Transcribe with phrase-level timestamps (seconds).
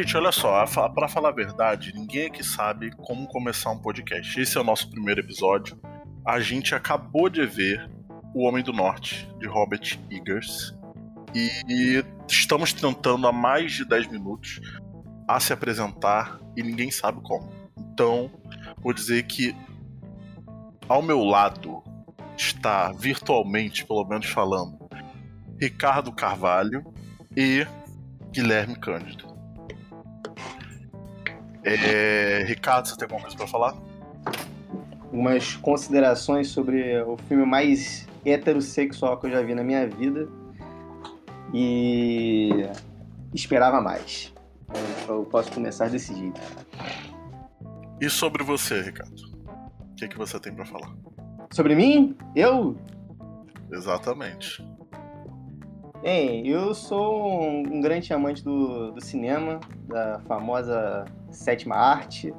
[0.00, 4.40] Gente, olha só, para falar a verdade, ninguém aqui sabe como começar um podcast.
[4.40, 5.78] Esse é o nosso primeiro episódio.
[6.26, 7.86] A gente acabou de ver
[8.34, 10.74] O Homem do Norte, de Robert Eggers.
[11.34, 14.62] E estamos tentando há mais de 10 minutos
[15.28, 17.52] a se apresentar e ninguém sabe como.
[17.92, 18.30] Então,
[18.78, 19.54] vou dizer que
[20.88, 21.84] ao meu lado
[22.38, 24.78] está virtualmente, pelo menos falando,
[25.60, 26.90] Ricardo Carvalho
[27.36, 27.66] e
[28.32, 29.28] Guilherme Cândido.
[31.64, 33.74] É, Ricardo, você tem alguma coisa para falar?
[35.12, 40.28] Umas considerações sobre o filme mais heterossexual que eu já vi na minha vida
[41.52, 42.66] e
[43.34, 44.32] esperava mais.
[45.08, 46.40] Eu posso começar desse jeito.
[48.00, 49.20] E sobre você, Ricardo?
[49.92, 50.94] O que, é que você tem para falar?
[51.52, 52.16] Sobre mim?
[52.34, 52.76] Eu?
[53.72, 54.64] Exatamente.
[56.02, 62.34] Bem, eu sou um, um grande amante do, do, cinema, da famosa sétima arte.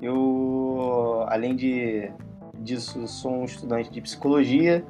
[0.00, 2.10] Eu, além de,
[2.58, 4.84] disso, sou um estudante de psicologia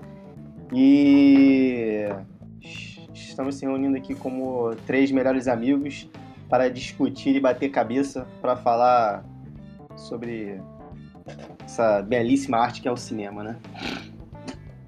[0.73, 2.07] e
[3.13, 6.09] estamos se reunindo aqui como três melhores amigos
[6.49, 9.25] para discutir e bater cabeça para falar
[9.97, 10.61] sobre
[11.65, 13.57] essa belíssima arte que é o cinema, né?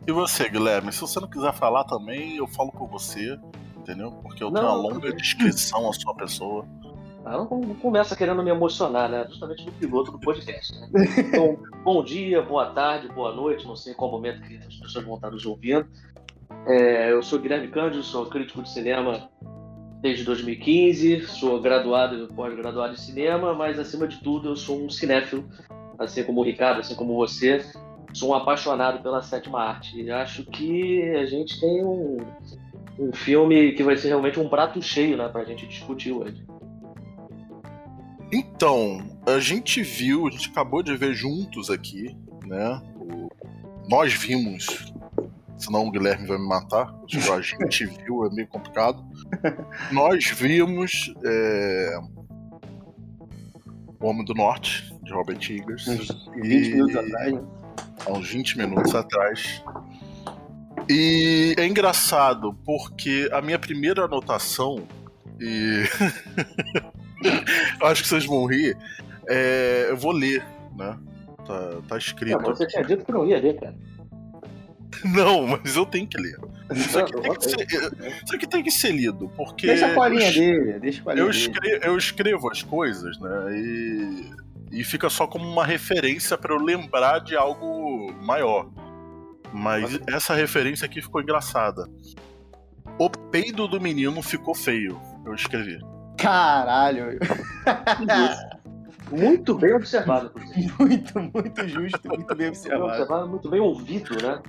[0.06, 0.92] E você, Guilherme?
[0.92, 3.38] Se você não quiser falar também, eu falo por você,
[3.76, 4.12] entendeu?
[4.22, 6.64] Porque eu não, tenho uma longa descrição à sua pessoa.
[7.26, 9.26] Ah, não, não começa querendo me emocionar, né?
[9.28, 10.88] Justamente no piloto do podcast, né?
[11.18, 15.16] Então, bom dia, boa tarde, boa noite, não sei qual momento que as pessoas vão
[15.16, 15.88] estar nos ouvindo.
[16.68, 19.28] É, eu sou Guilherme Cândido, sou crítico de cinema
[20.00, 24.88] desde 2015, sou graduado e pós-graduado em cinema, mas acima de tudo eu sou um
[24.88, 25.44] cinéfilo,
[25.98, 27.60] assim como o Ricardo, assim como você
[28.14, 30.00] sou um apaixonado pela sétima arte.
[30.00, 32.18] E acho que a gente tem um,
[33.00, 36.46] um filme que vai ser realmente um prato cheio né, para a gente discutir hoje.
[38.32, 42.82] Então, a gente viu, a gente acabou de ver juntos aqui, né?
[42.96, 43.28] O...
[43.88, 44.92] Nós vimos,
[45.56, 46.92] senão o Guilherme vai me matar.
[47.32, 49.04] A gente viu, é meio complicado.
[49.92, 51.98] Nós vimos é...
[53.98, 55.86] O Homem do Norte, de Robert Eggers.
[55.86, 56.74] 20 e...
[56.74, 57.42] minutos atrás, né?
[58.04, 59.62] há uns 20 minutos atrás.
[60.88, 64.86] E é engraçado porque a minha primeira anotação,
[65.40, 65.84] e
[67.80, 68.76] eu acho que vocês vão rir,
[69.28, 69.86] é...
[69.88, 70.44] eu vou ler,
[70.76, 70.98] né?
[71.46, 72.38] Tá, tá escrito.
[72.38, 73.74] Não, você tinha dito que não ia ler, cara.
[75.04, 76.38] Não, mas eu tenho que ler.
[76.74, 77.66] Isso aqui tem que ser,
[78.24, 79.66] isso aqui tem que ser lido, porque.
[79.66, 83.58] Deixa a colinha dele, deixa a colinha eu, escrevo, eu escrevo as coisas, né?
[83.58, 84.30] E
[84.70, 88.68] e fica só como uma referência para eu lembrar de algo maior.
[89.52, 91.88] Mas essa referência aqui ficou engraçada.
[92.98, 95.78] O peido do menino ficou feio, eu escrevi.
[96.26, 97.20] Caralho!
[99.12, 100.32] muito bem observado.
[100.80, 102.84] Muito, muito justo, muito bem observado.
[102.84, 104.42] observado muito bem ouvido, né?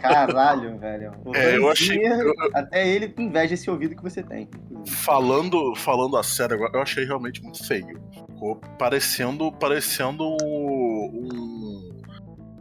[0.00, 1.12] Caralho, velho.
[1.34, 1.98] é, eu achei.
[2.06, 2.32] Eu...
[2.54, 4.48] Até ele inveja esse ouvido que você tem.
[4.86, 8.00] Falando, falando a sério, eu achei realmente muito feio.
[8.10, 12.00] Ficou parecendo, parecendo um,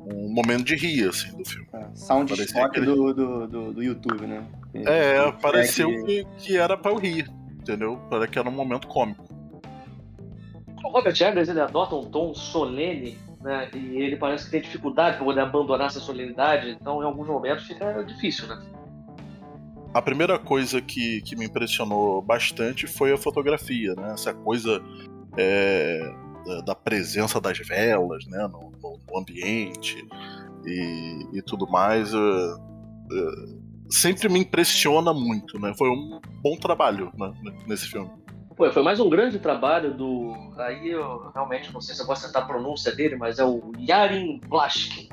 [0.05, 1.67] um momento de rir, assim, do filme.
[1.73, 4.45] É, sound stock do, do, do, do, YouTube, né?
[4.85, 7.25] É, pareceu que, que era pra eu rir,
[7.67, 7.97] entendeu?
[8.09, 9.25] Para que era um momento cômico.
[10.83, 13.69] O Robert Eggers, ele adota um tom solene né?
[13.73, 17.65] E ele parece que tem dificuldade para poder abandonar essa solenidade, então em alguns momentos
[17.65, 18.61] fica difícil, né?
[19.93, 24.11] A primeira coisa que, que me impressionou bastante foi a fotografia, né?
[24.13, 24.81] Essa coisa
[25.37, 26.13] é,
[26.65, 28.47] da presença das velas, né?
[28.47, 28.71] No,
[29.07, 30.05] no ambiente
[30.65, 32.13] e, e, tudo mais.
[32.13, 32.57] Uh,
[33.11, 33.56] uh,
[33.89, 35.73] sempre me impressiona muito, né?
[35.77, 37.31] Foi um bom trabalho né,
[37.67, 38.09] nesse filme.
[38.55, 40.33] Pô, foi mais um grande trabalho do.
[40.57, 43.71] Aí eu realmente não sei se eu vou acertar a pronúncia dele, mas é o
[43.79, 45.09] Yarin Blaschke,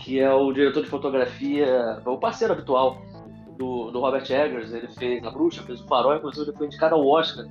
[0.00, 3.00] que é o diretor de fotografia, o parceiro habitual
[3.56, 4.72] do, do Robert Eggers.
[4.72, 7.46] Ele fez A Bruxa, fez o Farol, inclusive ele foi indicado ao Oscar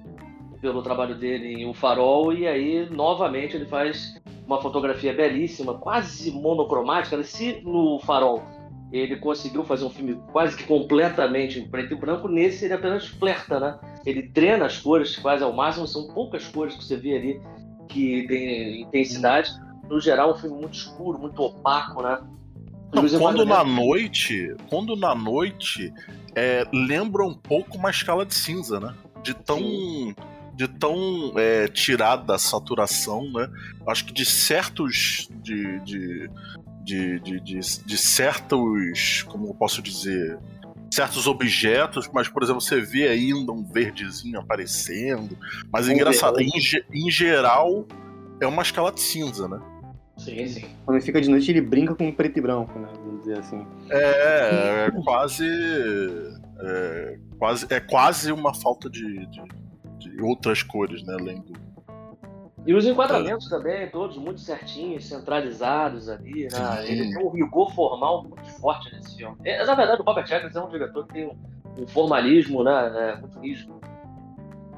[0.60, 6.32] pelo trabalho dele em O Farol, e aí novamente ele faz uma fotografia belíssima, quase
[6.32, 7.22] monocromática.
[7.24, 8.44] Se no Farol
[8.92, 13.08] ele conseguiu fazer um filme quase que completamente em preto e branco, nesse ele apenas
[13.08, 13.80] flerta, né?
[14.06, 17.42] Ele treina as cores quase ao máximo, são poucas cores que você vê ali
[17.88, 19.52] que tem intensidade.
[19.90, 22.20] No geral, é um filme muito escuro, muito opaco, né?
[22.94, 25.94] Não, quando na noite, quando na noite
[26.36, 28.94] é, lembra um pouco uma escala de cinza, né?
[29.22, 30.16] De tão Sim.
[30.54, 33.50] de tão é, tirada a saturação, né?
[33.86, 36.30] Acho que de certos de, de
[36.88, 40.40] de, de, de, de certos, como eu posso dizer,
[40.90, 45.38] certos objetos, mas, por exemplo, você vê ainda um verdezinho aparecendo.
[45.72, 46.50] Mas é engraçado, em,
[46.94, 47.86] em geral,
[48.42, 49.60] é uma escala de cinza, né?
[50.16, 50.66] Sim, sim.
[50.86, 52.88] Quando ele fica de noite, ele brinca com preto e branco, né?
[53.04, 53.68] Vamos dizer assim.
[53.90, 55.46] É, é quase.
[56.60, 59.42] É quase, é quase uma falta de, de,
[60.00, 61.18] de outras cores, né?
[61.20, 61.67] Além do.
[62.68, 66.86] E os enquadramentos também, todos muito certinhos, centralizados ali, né?
[66.86, 69.38] Ele tem um rigor formal muito forte nesse filme.
[69.46, 72.92] É, na verdade, o Robert Eggers é um diretor que tem um, um formalismo né,
[72.94, 73.80] é, muito rígido.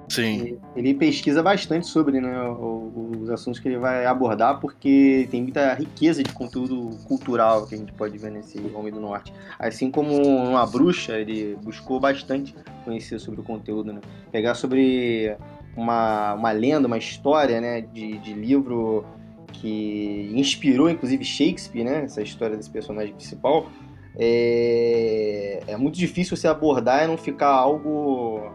[0.08, 0.60] Sim.
[0.76, 6.22] Ele pesquisa bastante sobre né, os assuntos que ele vai abordar, porque tem muita riqueza
[6.22, 9.34] de conteúdo cultural que a gente pode ver nesse Homem do Norte.
[9.58, 12.56] Assim como uma bruxa, ele buscou bastante
[12.86, 14.02] conhecer sobre o conteúdo, né?
[14.32, 15.36] Pegar sobre
[15.80, 19.06] uma, uma lenda, uma história né, de, de livro
[19.54, 22.04] que inspirou, inclusive, Shakespeare, né?
[22.04, 23.68] Essa história desse personagem principal.
[24.18, 28.52] É, é muito difícil você abordar e não ficar algo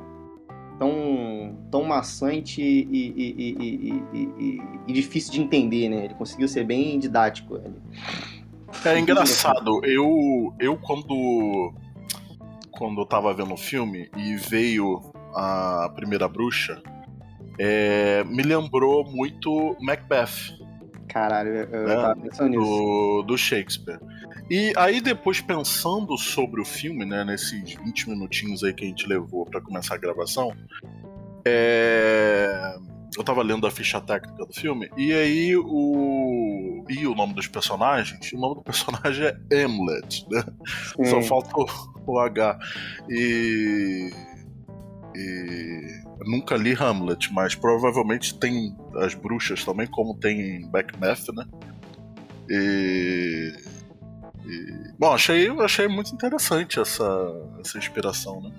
[0.79, 6.05] tão, tão maçante e, e, e, e, difícil de entender, né?
[6.05, 7.61] Ele conseguiu ser bem didático.
[8.85, 11.73] É engraçado, eu, eu quando,
[12.73, 15.01] quando eu tava vendo o filme e veio
[15.35, 16.83] a primeira bruxa,
[17.59, 20.59] é, me lembrou muito Macbeth.
[21.09, 21.95] Caralho, eu, né?
[21.95, 22.63] tava pensando nisso.
[22.63, 24.01] Do, do Shakespeare.
[24.51, 29.07] E aí depois pensando sobre o filme, né, nesses 20 minutinhos aí que a gente
[29.07, 30.53] levou para começar a gravação,
[31.47, 32.77] é...
[33.17, 37.47] eu tava lendo a ficha técnica do filme e aí o e o nome dos
[37.47, 40.45] personagens, o nome do personagem é Hamlet, né?
[40.97, 41.05] Sim.
[41.07, 41.67] Só falta o,
[42.13, 42.59] o H
[43.09, 44.11] e...
[45.15, 51.45] e nunca li Hamlet, mas provavelmente tem as bruxas também, como tem em Macbeth, né?
[52.49, 53.53] E
[54.47, 57.05] e, bom, achei, achei muito interessante essa,
[57.61, 58.53] essa inspiração, né?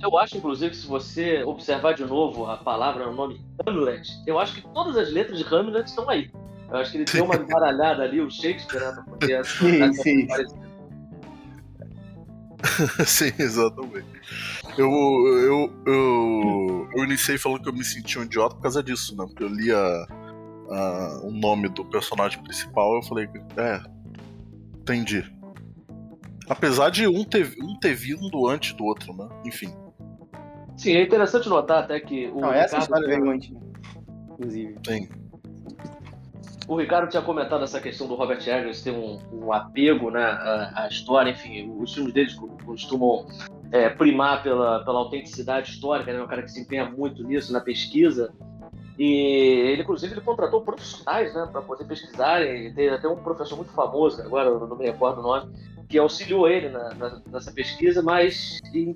[0.00, 4.38] Eu acho, inclusive, que se você observar de novo a palavra, o nome Hamlet, eu
[4.38, 6.30] acho que todas as letras de Hamlet estão aí.
[6.70, 10.28] Eu acho que ele deu uma embaralhada ali, o Shakespeare, né, pra poder sim, sim.
[13.04, 14.06] sim, exatamente.
[14.78, 19.16] Eu, eu, eu, eu iniciei falando que eu me senti um idiota por causa disso,
[19.16, 19.26] né?
[19.26, 23.80] Porque eu lia uh, o nome do personagem principal, eu falei, é,
[24.88, 25.22] Entendi.
[26.48, 29.28] Apesar de um ter, um ter vindo antes do outro, né?
[29.44, 29.68] Enfim.
[30.78, 32.40] Sim, é interessante notar até que o.
[32.40, 33.52] Não, essa história veio antes,
[34.30, 34.76] inclusive.
[34.86, 35.08] Sim.
[36.66, 40.84] O Ricardo tinha comentado essa questão do Robert Eggers ter um, um apego né, à,
[40.84, 42.34] à, história, enfim, os filmes deles
[42.64, 43.26] costumam
[43.70, 47.60] é, primar pela, pela autenticidade histórica, né, um cara que se empenha muito nisso, na
[47.60, 48.32] pesquisa.
[48.98, 52.42] E ele, inclusive, ele contratou profissionais né, para poder pesquisar.
[52.42, 55.52] E tem até um professor muito famoso, agora eu não me recordo o nome,
[55.88, 58.92] que auxiliou ele na, na, nessa pesquisa, mas em,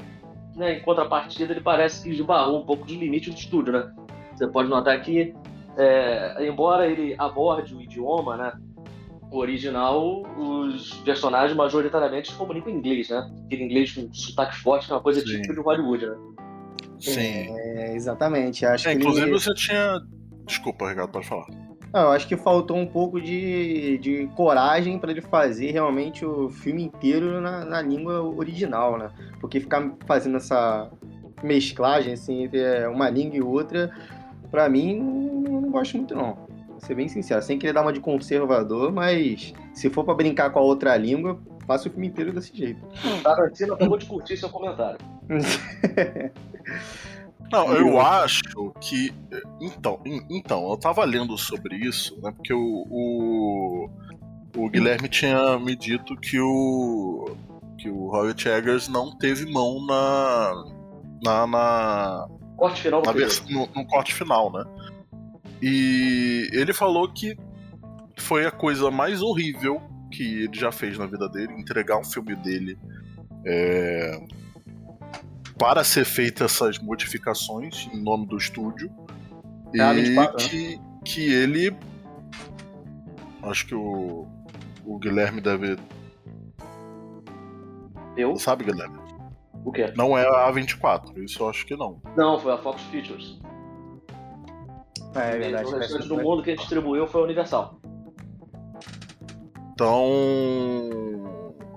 [0.57, 3.73] né, em, contrapartida ele parece que esbarrou um pouco de limite do estúdio.
[3.73, 3.93] Né?
[4.35, 5.35] Você pode notar que,
[5.77, 8.53] é, embora ele aborde o idioma né,
[9.39, 13.31] original, os personagens majoritariamente se comunicam em inglês, né?
[13.47, 15.27] Aquele inglês com sotaque forte, que é uma coisa Sim.
[15.27, 16.17] típica de Hollywood, né?
[17.01, 17.21] Sim.
[17.21, 18.65] É, exatamente.
[18.65, 19.39] Acho é, que inclusive ele...
[19.39, 20.01] você tinha.
[20.47, 21.47] Desculpa, Ricardo, pode falar.
[21.93, 26.49] Não, eu acho que faltou um pouco de, de coragem para ele fazer realmente o
[26.49, 29.11] filme inteiro na, na, língua original, né?
[29.41, 30.91] Porque ficar fazendo essa
[31.43, 33.91] mesclagem assim, entre é, uma língua e outra,
[34.51, 36.42] para mim, não, não gosto muito não.
[36.83, 40.59] Ser bem sincero, sem querer dar uma de conservador, mas se for para brincar com
[40.59, 42.85] a outra língua, faça o filme inteiro desse jeito.
[43.23, 44.99] Tarantino acabou de curtir seu comentário.
[47.53, 49.13] Não, eu acho que.
[49.61, 52.33] Então, então, eu tava lendo sobre isso, né?
[52.33, 53.91] Porque o, o,
[54.57, 57.37] o Guilherme tinha me dito que o.
[57.79, 60.65] que o Robert Eggers não teve mão na.
[61.23, 61.47] na.
[61.47, 64.65] na corte final na no, no corte final, né?
[65.63, 67.39] E ele falou que
[68.19, 72.35] foi a coisa mais horrível que ele já fez na vida dele, entregar um filme
[72.37, 72.77] dele
[73.47, 74.21] é,
[75.59, 78.91] para ser feitas essas modificações em nome do estúdio.
[79.81, 80.49] Ah, e 24, né?
[80.49, 81.75] que, que ele.
[83.43, 84.27] Acho que o,
[84.85, 85.77] o Guilherme deve.
[88.17, 88.37] Eu?
[88.37, 88.99] Sabe, Guilherme?
[89.65, 89.93] O quê?
[89.97, 92.03] Não é a A24, isso eu acho que não.
[92.17, 93.41] Não, foi a Fox Features.
[95.15, 95.75] É, é verdade.
[95.75, 97.81] O restante do mundo que a gente distribuiu foi a Universal.
[99.73, 100.11] Então.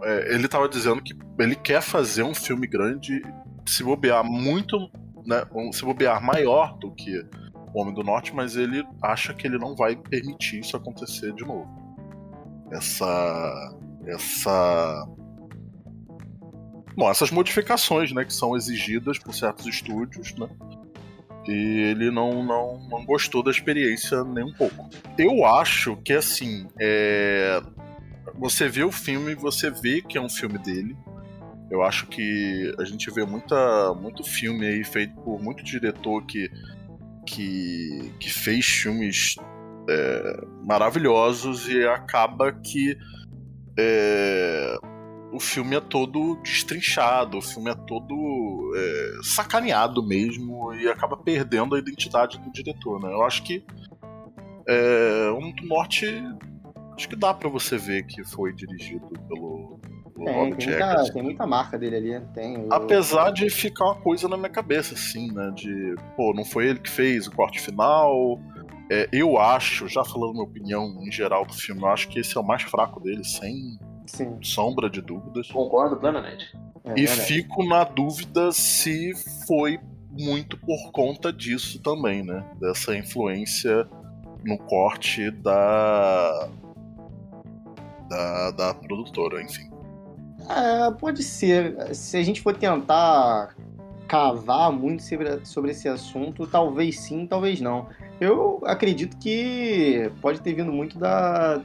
[0.04, 3.22] É, ele tava dizendo que ele quer fazer um filme grande
[3.66, 4.78] se bobear muito,
[5.26, 7.26] né, se bobear maior do que
[7.74, 11.44] o Homem do Norte, mas ele acha que ele não vai permitir isso acontecer de
[11.44, 11.68] novo.
[12.72, 13.76] Essa
[14.06, 15.08] essa
[16.96, 20.48] Bom, essas modificações, né, que são exigidas por certos estúdios, né?
[21.48, 24.90] E ele não, não, não gostou da experiência nem um pouco.
[25.18, 27.62] Eu acho que, assim, é...
[28.36, 30.96] você vê o filme, você vê que é um filme dele.
[31.70, 36.50] Eu acho que a gente vê muita, muito filme aí feito por muito diretor que,
[37.26, 39.36] que, que fez filmes
[39.90, 42.98] é, maravilhosos e acaba que
[43.78, 44.78] é,
[45.36, 51.76] o filme é todo destrinchado, o filme é todo é, sacaneado mesmo e acaba perdendo
[51.76, 53.12] a identidade do diretor, né?
[53.12, 53.66] Eu acho que
[54.66, 56.08] é, um do Norte
[56.96, 59.78] acho que dá para você ver que foi dirigido pelo,
[60.14, 62.26] pelo tem, Robert tem, muita, tem muita marca dele ali.
[62.34, 62.74] Tem, o...
[62.74, 65.52] Apesar de ficar uma coisa na minha cabeça, assim, né?
[65.54, 68.40] De, pô, não foi ele que fez o corte final.
[68.90, 72.38] É, eu acho, já falando minha opinião em geral do filme, eu acho que esse
[72.38, 74.38] é o mais fraco dele, sem Sim.
[74.42, 75.52] sombra de dúvidas.
[75.52, 76.46] Concordo plenamente.
[76.84, 77.22] É, e verdade.
[77.22, 79.14] fico na dúvida se
[79.48, 79.80] foi
[80.12, 82.46] muito por conta disso também, né?
[82.60, 83.88] Dessa influência
[84.44, 86.48] no corte da.
[88.08, 89.70] da, da produtora, enfim.
[90.48, 91.96] É, pode ser.
[91.96, 93.56] Se a gente for tentar
[94.08, 97.88] cavar muito sobre, sobre esse assunto, talvez sim, talvez não.
[98.22, 101.62] Eu acredito que pode ter vindo muito da,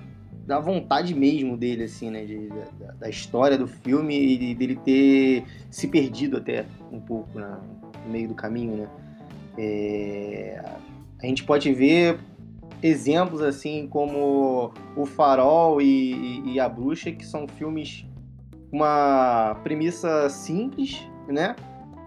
[0.51, 2.25] da vontade mesmo dele, assim, né?
[2.25, 2.49] De,
[2.81, 7.57] da, da história do filme e dele ter se perdido até um pouco né,
[8.05, 8.89] no meio do caminho, né?
[9.57, 10.61] É,
[11.23, 12.19] a gente pode ver
[12.83, 18.05] exemplos assim como O Farol e, e, e A Bruxa, que são filmes
[18.73, 21.55] com uma premissa simples, né?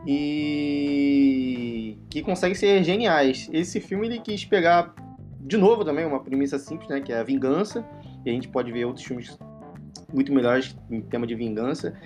[0.06, 3.50] E que conseguem ser geniais.
[3.54, 4.94] Esse filme ele quis pegar
[5.40, 7.00] de novo também uma premissa simples, né?
[7.00, 7.86] Que é a vingança.
[8.26, 9.38] E a gente pode ver outros filmes
[10.14, 11.98] muito melhores em tema de vingança.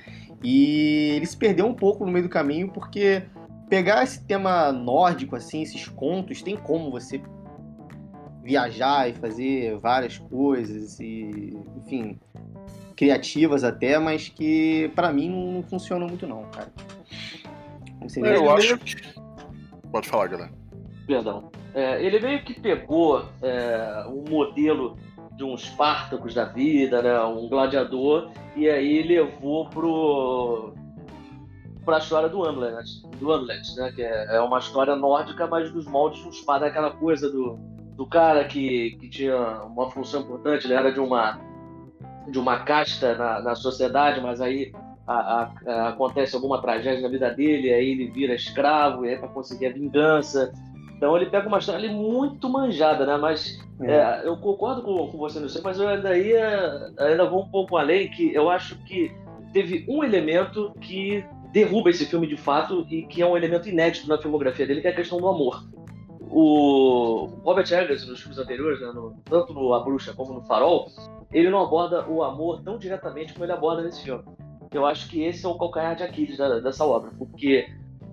[0.43, 3.23] E ele se perdeu um pouco no meio do caminho porque
[3.69, 7.21] pegar esse tema nórdico assim, esses contos, tem como você
[8.43, 12.17] viajar e fazer várias coisas e, enfim,
[12.95, 16.71] criativas até, mas que para mim não funcionam muito não, cara.
[18.15, 18.95] Eu acho que.
[19.91, 20.51] Pode falar, galera.
[21.05, 21.51] Perdão.
[21.73, 24.97] É, ele meio que pegou é, um modelo
[25.37, 30.73] de um Espartacus da vida, né, um gladiador, e aí levou pro
[31.85, 32.83] para a história do Hamlet,
[33.17, 36.65] do Hamlet, né, que é, é uma história nórdica, mas dos moldes de um espada,
[36.65, 37.57] aquela coisa do,
[37.95, 41.39] do cara que, que tinha uma função importante, ele era de uma
[42.29, 44.73] de uma casta na, na sociedade, mas aí
[45.07, 49.17] a- a- a- acontece alguma tragédia na vida dele, aí ele vira escravo, e aí
[49.17, 50.51] para conseguir a vingança.
[50.97, 53.15] Então ele pega uma história ali muito manjada, né?
[53.17, 57.49] Mas é, eu concordo com, com você nisso, mas eu ainda ia, ainda vou um
[57.49, 59.11] pouco além, que eu acho que
[59.53, 64.07] teve um elemento que derruba esse filme de fato e que é um elemento inédito
[64.09, 65.63] na filmografia dele, que é a questão do amor.
[66.29, 70.87] O Robert Eggers, nos filmes anteriores, né, no- tanto no A Bruxa como no Farol,
[71.31, 74.23] ele não aborda o amor tão diretamente como ele aborda nesse filme.
[74.73, 77.67] Eu acho que esse é o calcanhar de Aquiles da- dessa obra, porque,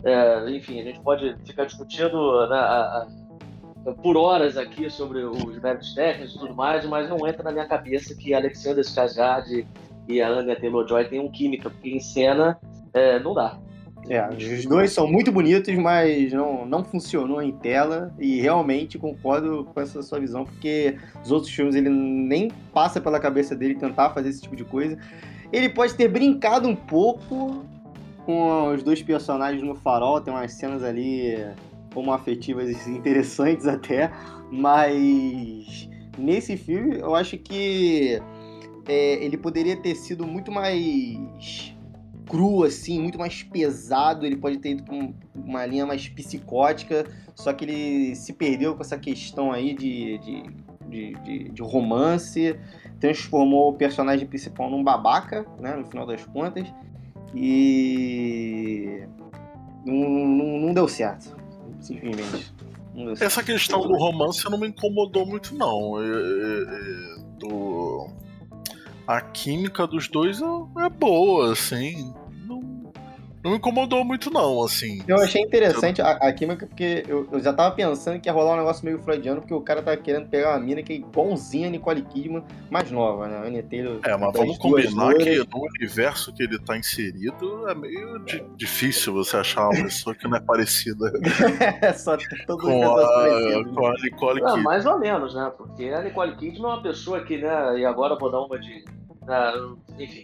[0.04, 3.06] é, enfim, a gente pode ficar discutindo né, a-
[3.87, 7.52] a- por horas aqui sobre os méritos técnicos e tudo mais, mas não entra na
[7.52, 9.66] minha cabeça que Alexander Skarsgård
[10.08, 12.58] e a Anya Taylor-Joy tenham química, porque em cena
[12.92, 13.58] é, não dá.
[14.08, 18.12] É, os dois são muito bonitos, mas não, não funcionou em tela.
[18.18, 23.18] E realmente concordo com essa sua visão, porque os outros filmes ele nem passa pela
[23.18, 24.99] cabeça dele tentar fazer esse tipo de coisa.
[25.50, 27.64] Ele pode ter brincado um pouco
[28.24, 31.36] com os dois personagens no farol, tem umas cenas ali
[31.92, 34.10] como afetivas interessantes até,
[34.50, 35.88] mas
[36.18, 38.20] nesse filme eu acho que
[38.86, 41.74] é, ele poderia ter sido muito mais
[42.28, 44.24] cru, assim, muito mais pesado.
[44.26, 47.04] Ele pode ter ido um- uma linha mais psicótica,
[47.34, 50.42] só que ele se perdeu com essa questão aí de, de,
[50.88, 52.58] de, de- de romance,
[52.98, 56.66] transformou o personagem principal num babaca, né, no final das contas,
[57.34, 59.06] e
[59.84, 61.36] não, não, não deu certo,
[61.80, 62.52] simplesmente.
[62.94, 63.22] Deu certo.
[63.22, 66.00] Essa questão do romance não me incomodou muito, não.
[66.00, 68.08] É- é- é- do...
[69.06, 70.44] A química dos dois é,
[70.86, 72.14] é boa, assim.
[73.44, 75.02] Não, me incomodou muito, não, assim.
[75.06, 78.54] Eu achei interessante a, a química, porque eu, eu já tava pensando que ia rolar
[78.54, 81.68] um negócio meio freudiano, porque o cara tá querendo pegar uma mina que é igualzinha
[81.68, 83.36] a Nicole Kidman, mais nova, né?
[83.36, 84.00] A Anya Taylor.
[84.04, 88.42] É, mas das vamos combinar que no universo que ele tá inserido é meio di-
[88.56, 91.12] difícil você achar uma pessoa que não é parecida
[91.82, 93.74] É, só todos os com pessoas a, parecidas.
[93.74, 94.62] com a Nicole Ah, Kidman.
[94.62, 95.52] mais ou menos, né?
[95.56, 97.78] Porque a Nicole Kidman é uma pessoa que, né?
[97.78, 98.82] E agora eu vou dar uma de,
[99.26, 100.22] Uh, enfim.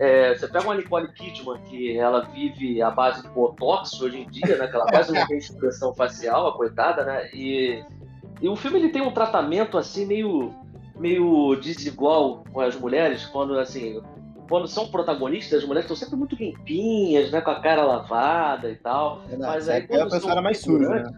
[0.00, 4.30] É, você pega uma Nicole Kidman, que ela vive à base de botox hoje em
[4.30, 4.66] dia, né?
[4.66, 7.28] Que ela quase não tem expressão facial, a coitada, né?
[7.34, 7.84] E,
[8.40, 10.54] e o filme ele tem um tratamento assim meio,
[10.98, 14.00] meio desigual com as mulheres, quando assim.
[14.48, 17.42] Quando são protagonistas, as mulheres estão sempre muito limpinhas, né?
[17.42, 19.20] Com a cara lavada e tal.
[19.30, 21.12] É, mas aí, é a pessoa era mais suja, né?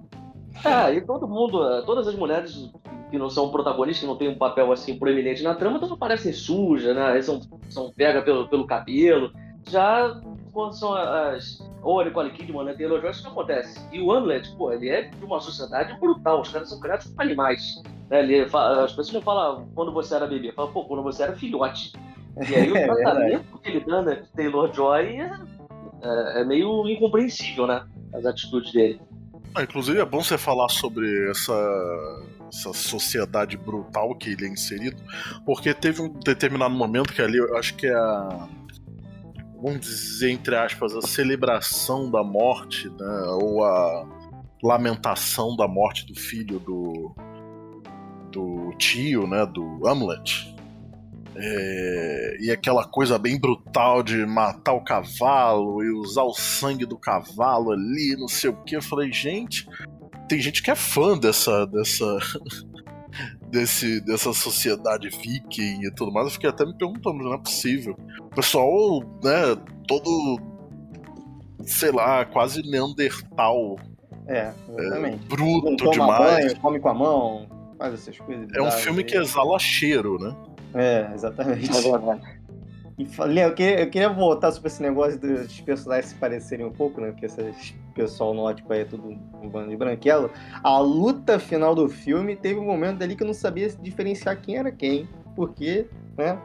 [0.65, 2.69] É, e todo mundo, todas as mulheres
[3.13, 6.33] que não são protagonistas, que não tem um papel assim proeminente na trama, todas aparecem
[6.33, 7.21] sujas, né?
[7.21, 9.31] São, são pega pelo, pelo cabelo.
[9.69, 10.19] Já
[10.51, 11.63] quando são as.
[11.83, 12.73] Ou a Nicole Kidman, né?
[12.73, 13.87] Taylor Joy, isso não acontece.
[13.93, 16.41] E o Hamlet, pô, ele é de uma sociedade brutal.
[16.41, 17.83] Os caras são criados como animais.
[18.09, 18.21] Né?
[18.21, 21.37] Ele fala, as pessoas não falam quando você era bebê, falam, pô, quando você era
[21.37, 21.93] filhote.
[22.49, 25.31] E aí o é tratamento que ele dá, né, Taylor Joy é,
[26.03, 27.85] é, é meio incompreensível, né?
[28.15, 28.99] As atitudes dele.
[29.55, 31.53] Ah, inclusive é bom você falar sobre essa
[32.53, 35.03] essa sociedade brutal que ele é inserido,
[35.47, 38.49] porque teve um determinado momento que ali, eu acho que é a.
[39.61, 44.09] Vamos dizer, entre aspas, a celebração da morte, né, ou a
[44.63, 47.15] lamentação da morte do filho do,
[48.31, 50.53] do tio, né, do Hamlet.
[51.35, 56.99] É, e aquela coisa bem brutal de matar o cavalo e usar o sangue do
[56.99, 58.77] cavalo ali, não sei o que.
[58.77, 59.67] Eu falei, gente,
[60.29, 61.67] tem gente que é fã dessa.
[61.67, 62.19] dessa
[63.53, 67.95] desse, dessa sociedade viking e tudo mais, eu fiquei até me perguntando, não é possível.
[68.19, 69.55] O pessoal, né,
[69.87, 70.41] todo,
[71.67, 73.79] sei lá, quase neandertal.
[74.27, 75.23] É, exatamente.
[75.23, 76.47] É, bruto demais.
[76.47, 77.47] Banho, come com a mão,
[77.79, 78.49] faz essas coisas.
[78.55, 80.35] É um filme que exala cheiro, né?
[80.75, 81.71] É, exatamente.
[81.71, 82.43] É.
[82.99, 86.71] E falei, eu queria, eu queria voltar sobre esse negócio dos personagens se parecerem um
[86.71, 87.11] pouco, né?
[87.11, 90.31] Porque esse pessoal nórdico aí é tudo um bando de branquelo.
[90.63, 94.57] A luta final do filme teve um momento ali que eu não sabia diferenciar quem
[94.57, 95.09] era quem.
[95.35, 96.39] Porque, né?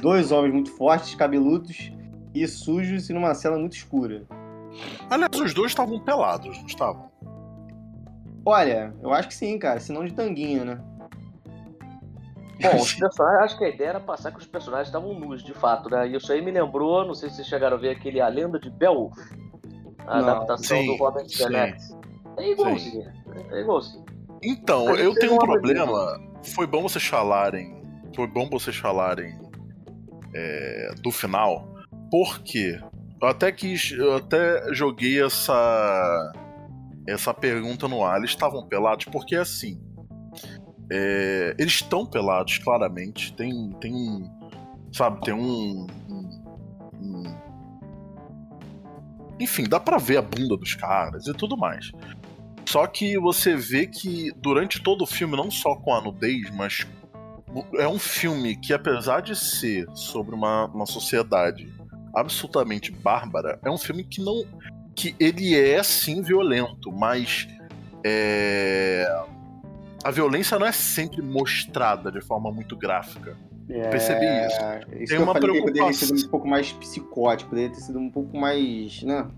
[0.00, 1.92] Dois homens muito fortes, cabeludos
[2.34, 4.24] e sujos e numa cela muito escura.
[5.08, 7.10] Aliás, os dois estavam pelados, não estavam?
[8.44, 9.80] Olha, eu acho que sim, cara.
[9.80, 10.80] Senão de tanguinha, né?
[12.62, 15.52] Bom, os personagens, acho que a ideia era passar que os personagens estavam nus, de
[15.52, 16.08] fato, né?
[16.08, 18.58] E isso aí me lembrou, não sei se vocês chegaram a ver aquele A Lenda
[18.58, 19.16] de Beowulf,
[20.10, 21.96] a não, adaptação sim, do Robert Zemeckis.
[22.36, 23.12] É igualzinho,
[23.50, 24.04] é igualzinho.
[24.42, 26.20] Então, eu tenho um problema.
[26.54, 27.80] Foi bom vocês falarem.
[28.14, 29.38] Foi bom vocês falarem
[30.34, 31.68] é, do final,
[32.10, 32.80] porque
[33.22, 33.92] eu até quis.
[33.92, 36.32] Eu até joguei essa.
[37.06, 38.18] Essa pergunta no ar.
[38.18, 39.80] Eles estavam pelados, porque assim.
[40.90, 43.32] É, eles estão pelados, claramente.
[43.34, 44.30] Tem, tem,
[44.92, 46.42] sabe, tem um, um,
[47.00, 47.39] um,
[49.40, 51.90] enfim, dá para ver a bunda dos caras e tudo mais.
[52.66, 56.86] Só que você vê que durante todo o filme, não só com a nudez, mas
[57.76, 61.72] é um filme que, apesar de ser sobre uma, uma sociedade
[62.14, 64.44] absolutamente bárbara, é um filme que não.
[64.94, 67.48] que ele é sim violento, mas.
[68.04, 69.04] É,
[70.02, 73.36] a violência não é sempre mostrada de forma muito gráfica.
[73.70, 75.02] É, Percebi isso.
[75.02, 75.66] isso Tem uma preocupação.
[75.66, 79.28] Poderia ter sido um pouco mais psicótico, poderia ter sido um pouco mais, né?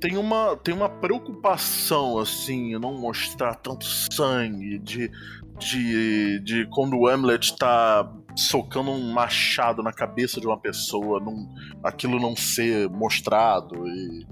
[0.00, 5.10] Tem uma, tem uma preocupação, assim, não mostrar tanto sangue, de,
[5.58, 11.48] de, de quando o Hamlet tá socando um machado na cabeça de uma pessoa, não,
[11.84, 13.86] aquilo não ser mostrado.
[13.86, 14.26] E,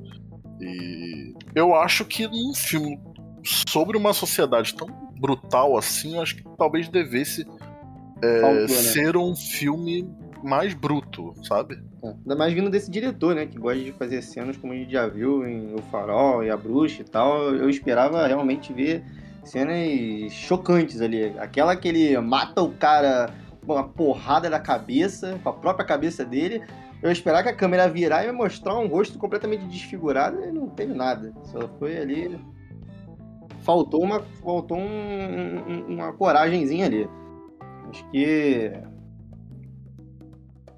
[0.60, 2.98] e eu acho que num filme
[3.44, 4.88] sobre uma sociedade tão
[5.20, 7.46] brutal assim, acho que talvez devesse
[8.22, 8.68] é, Faltou, né?
[8.68, 10.08] ser um filme
[10.42, 11.82] mais bruto, sabe?
[12.02, 12.08] É.
[12.08, 13.46] Ainda mais vindo desse diretor, né?
[13.46, 16.56] Que gosta de fazer cenas como a gente já viu em O Farol e A
[16.56, 17.54] Bruxa e tal.
[17.54, 19.04] Eu esperava realmente ver
[19.44, 21.34] cenas chocantes ali.
[21.38, 23.30] Aquela que ele mata o cara
[23.66, 26.62] com uma porrada na cabeça, com a própria cabeça dele.
[27.02, 30.92] Eu esperava que a câmera virar e mostrar um rosto completamente desfigurado e não teve
[30.92, 31.32] nada.
[31.44, 32.38] Só foi ali
[33.62, 37.08] faltou uma, faltou um, um, uma coragemzinha ali.
[37.90, 38.72] Acho que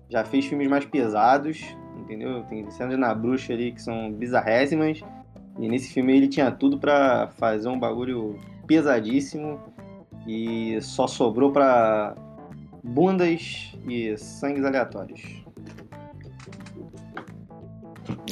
[0.09, 1.63] já fez filmes mais pesados,
[1.99, 2.43] entendeu?
[2.45, 5.01] Tem cenas na bruxa ali que são bizarrésimas.
[5.59, 9.61] E nesse filme ele tinha tudo para fazer um bagulho pesadíssimo
[10.27, 12.15] e só sobrou para
[12.83, 15.21] bundas e sangues aleatórios.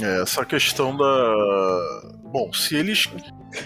[0.02, 2.02] É, essa questão da.
[2.24, 3.06] Bom, se eles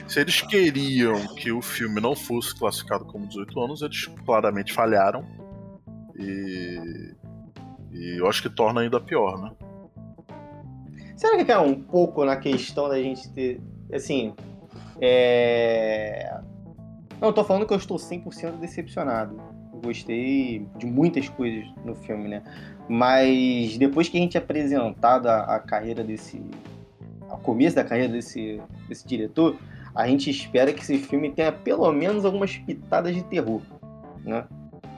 [0.07, 5.25] se eles queriam que o filme não fosse classificado como 18 anos, eles claramente falharam.
[6.17, 7.15] E,
[7.93, 9.51] e eu acho que torna ainda pior, né?
[11.17, 13.61] Será que é um pouco na questão da gente ter.
[13.93, 14.35] Assim.
[15.01, 16.39] É...
[17.21, 19.37] Não, eu tô falando que eu estou 100% decepcionado.
[19.83, 22.43] gostei de muitas coisas no filme, né?
[22.89, 26.43] Mas depois que a gente é apresentado a, a carreira desse.
[27.29, 29.57] ao começo da carreira desse, desse diretor,
[29.95, 33.61] a gente espera que esse filme tenha pelo menos algumas pitadas de terror,
[34.25, 34.45] né?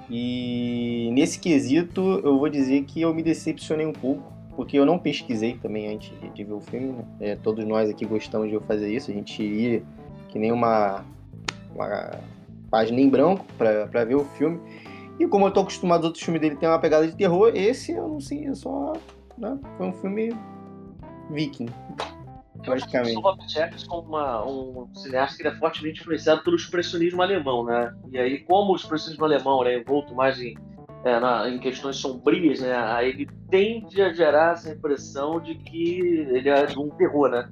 [0.08, 4.98] E nesse quesito eu vou dizer que eu me decepcionei um pouco, porque eu não
[4.98, 7.04] pesquisei também antes de ver o filme, né?
[7.20, 9.82] É, todos nós aqui gostamos de fazer isso, a gente ia
[10.28, 11.04] que nem uma,
[11.74, 12.20] uma
[12.70, 14.60] página em branco para ver o filme.
[15.18, 17.92] E como eu tô acostumado aos outros filmes dele tem uma pegada de terror, esse
[17.92, 18.92] eu não sei, é só.
[19.36, 19.58] Né?
[19.76, 20.34] Foi um filme
[21.30, 21.68] viking.
[23.16, 27.64] O Robert Eggers como uma, um cineasta que ele é fortemente influenciado pelo expressionismo alemão,
[27.64, 27.94] né?
[28.10, 30.56] E aí, como o expressionismo alemão é envolto mais em,
[31.04, 32.74] é, na, em questões sombrias, né?
[32.76, 37.48] Aí ele tende a gerar essa impressão de que ele é de um terror, né?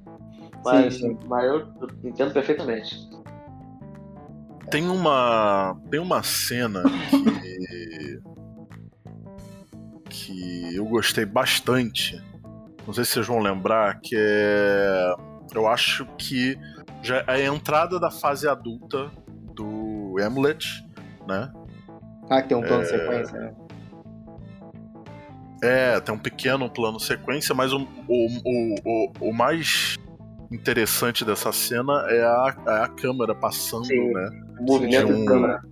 [0.64, 1.18] Mas, sim, sim.
[1.28, 1.68] mas eu
[2.02, 3.08] entendo perfeitamente.
[4.70, 5.76] Tem uma.
[5.90, 8.20] Tem uma cena que.
[10.08, 12.20] que eu gostei bastante.
[12.86, 15.14] Não sei se vocês vão lembrar, que é.
[15.54, 16.58] Eu acho que
[17.02, 19.10] já é a entrada da fase adulta
[19.54, 20.84] do Hamlet,
[21.26, 21.52] né?
[22.28, 22.86] Ah, que tem um plano é...
[22.86, 23.54] sequência, né?
[25.62, 28.28] É, tem um pequeno plano sequência, mas o, o,
[28.84, 29.96] o, o, mais
[30.52, 34.12] interessante dessa cena é a, é a câmera passando, Sim.
[34.12, 34.30] né?
[34.60, 35.62] O movimento um, de câmera.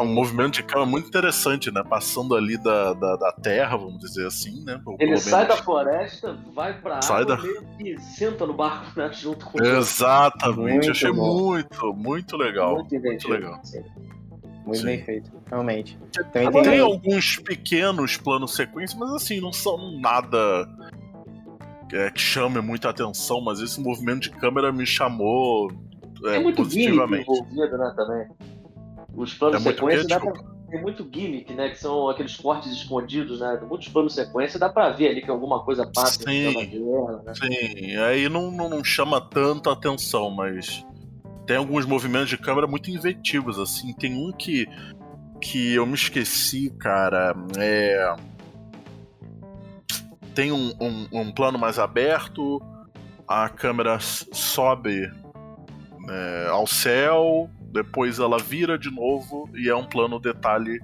[0.00, 1.82] Um movimento de câmera muito interessante, né?
[1.88, 4.80] Passando ali da, da, da terra, vamos dizer assim, né?
[4.98, 7.42] Ele sai da floresta, vai pra sai água da...
[7.78, 9.10] e senta no barco né?
[9.14, 11.50] junto com Exatamente, muito achei bom.
[11.50, 12.74] muito, muito legal.
[12.76, 13.60] Muito, muito legal.
[13.64, 13.84] Sim.
[14.64, 14.86] Muito Sim.
[14.86, 15.98] bem feito, realmente.
[16.32, 20.66] Também tem, tem alguns pequenos planos sequências, mas assim, não são nada
[21.92, 25.70] é, que chame muita atenção, mas esse movimento de câmera me chamou
[26.24, 27.22] é, é muito positivamente.
[27.22, 28.26] envolvido, né, também.
[29.16, 30.32] Os planos é sequência dá pra...
[30.70, 31.70] tem muito gimmick, né?
[31.70, 33.60] Que são aqueles cortes escondidos, né?
[33.68, 37.32] Muitos planos sequência dá pra ver ali que alguma coisa passa sim, guerra, né?
[37.34, 40.84] Sim, aí não, não, não chama tanta atenção, mas
[41.46, 43.92] tem alguns movimentos de câmera muito inventivos, assim.
[43.94, 44.66] Tem um que,
[45.40, 47.34] que eu me esqueci, cara.
[47.58, 48.14] É
[50.34, 52.60] tem um, um, um plano mais aberto,
[53.26, 55.10] a câmera sobe
[56.10, 60.80] é, ao céu, depois ela vira de novo e é um plano detalhe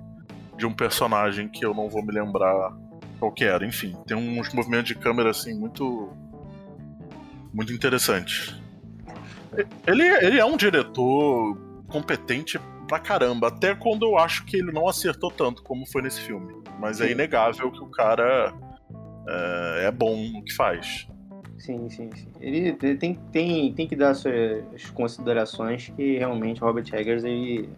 [0.58, 2.76] de um personagem que eu não vou me lembrar
[3.20, 3.64] qual que era.
[3.64, 6.12] Enfim, tem uns movimentos de câmera assim muito
[7.54, 8.56] muito interessantes.
[9.86, 14.88] Ele, ele é um diretor competente pra caramba, até quando eu acho que ele não
[14.88, 16.52] acertou tanto como foi nesse filme.
[16.80, 18.52] Mas é inegável que o cara
[19.28, 21.06] é, é bom no que faz.
[21.60, 22.28] Sim, sim, sim.
[22.40, 27.68] Ele, tem, tem, tem que dar suas considerações que realmente Robert Eggers ele,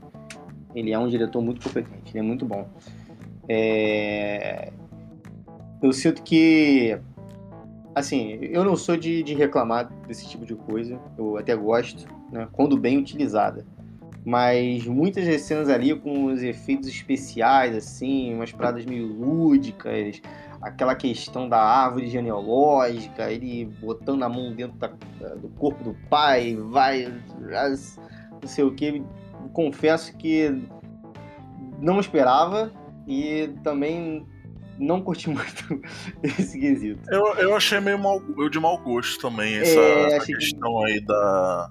[0.72, 2.68] ele é um diretor muito competente, ele é muito bom.
[3.48, 4.72] É...
[5.82, 6.96] Eu sinto que,
[7.92, 12.46] assim, eu não sou de, de reclamar desse tipo de coisa, eu até gosto, né,
[12.52, 13.66] quando bem utilizada.
[14.24, 20.22] Mas muitas cenas ali com os efeitos especiais, assim, umas paradas meio lúdicas,
[20.62, 24.86] aquela questão da árvore genealógica, ele botando a mão dentro da,
[25.36, 27.12] do corpo do pai, vai,
[28.40, 29.02] não sei o que.
[29.52, 30.62] Confesso que
[31.80, 32.72] não esperava
[33.06, 34.24] e também
[34.78, 35.82] não curti muito
[36.22, 37.02] esse quesito.
[37.10, 40.84] Eu, eu achei meio mal, eu de mau gosto também essa, é, essa questão que...
[40.84, 41.70] aí da,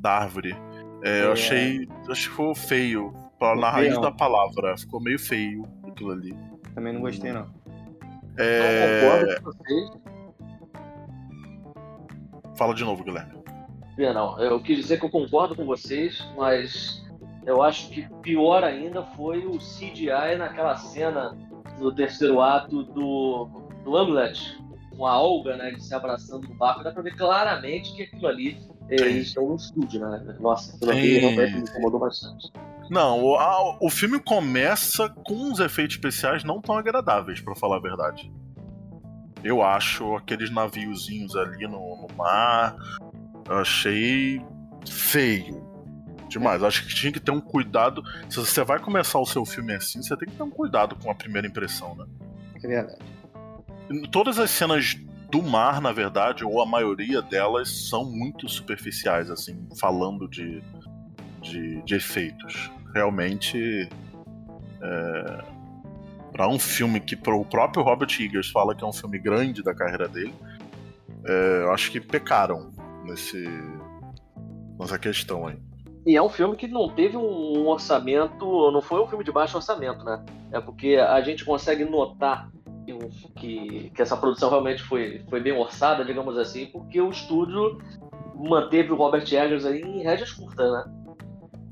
[0.00, 0.56] da árvore.
[1.02, 1.24] É, é...
[1.24, 6.34] Eu achei, acho que ficou feio, na raiz da palavra, ficou meio feio aquilo ali.
[6.74, 7.57] Também não gostei não.
[8.38, 9.02] É...
[9.02, 9.90] Não concordo com vocês.
[12.56, 13.38] Fala de novo, Guilherme.
[13.98, 17.04] Não, eu quis dizer que eu concordo com vocês, mas
[17.44, 21.36] eu acho que pior ainda foi o CGI naquela cena
[21.80, 23.48] no terceiro ato do,
[23.84, 24.56] do Hamlet,
[24.96, 26.84] com a Olga, né, de se abraçando no barco.
[26.84, 30.36] Dá pra ver claramente que aquilo ali, eles estão no estúdio, né?
[30.38, 32.52] Nossa, aquilo ali realmente me incomodou bastante.
[32.90, 37.76] Não, o, a, o filme começa com uns efeitos especiais não tão agradáveis, para falar
[37.76, 38.32] a verdade.
[39.44, 42.76] Eu acho aqueles naviozinhos ali no, no mar.
[43.48, 44.42] achei
[44.88, 45.66] feio.
[46.28, 46.62] Demais.
[46.62, 48.02] Acho que tinha que ter um cuidado.
[48.28, 51.10] Se você vai começar o seu filme assim, você tem que ter um cuidado com
[51.10, 52.04] a primeira impressão, né?
[52.54, 52.98] É verdade.
[54.10, 54.96] Todas as cenas
[55.30, 60.62] do mar, na verdade, ou a maioria delas, são muito superficiais, assim, falando de,
[61.40, 63.88] de, de efeitos realmente.
[64.82, 65.58] É,
[66.32, 69.74] para um filme que o próprio Robert Eggers fala que é um filme grande da
[69.74, 70.32] carreira dele,
[71.24, 72.70] é, eu acho que pecaram
[73.04, 73.44] nesse,
[74.78, 75.56] nessa questão aí.
[76.06, 79.56] E é um filme que não teve um orçamento, não foi um filme de baixo
[79.56, 80.24] orçamento, né?
[80.52, 82.48] É porque a gente consegue notar
[83.36, 87.78] que, que essa produção realmente foi, foi bem orçada, digamos assim, porque o estúdio
[88.34, 90.97] manteve o Robert Eggers aí em rédeas curtas, né?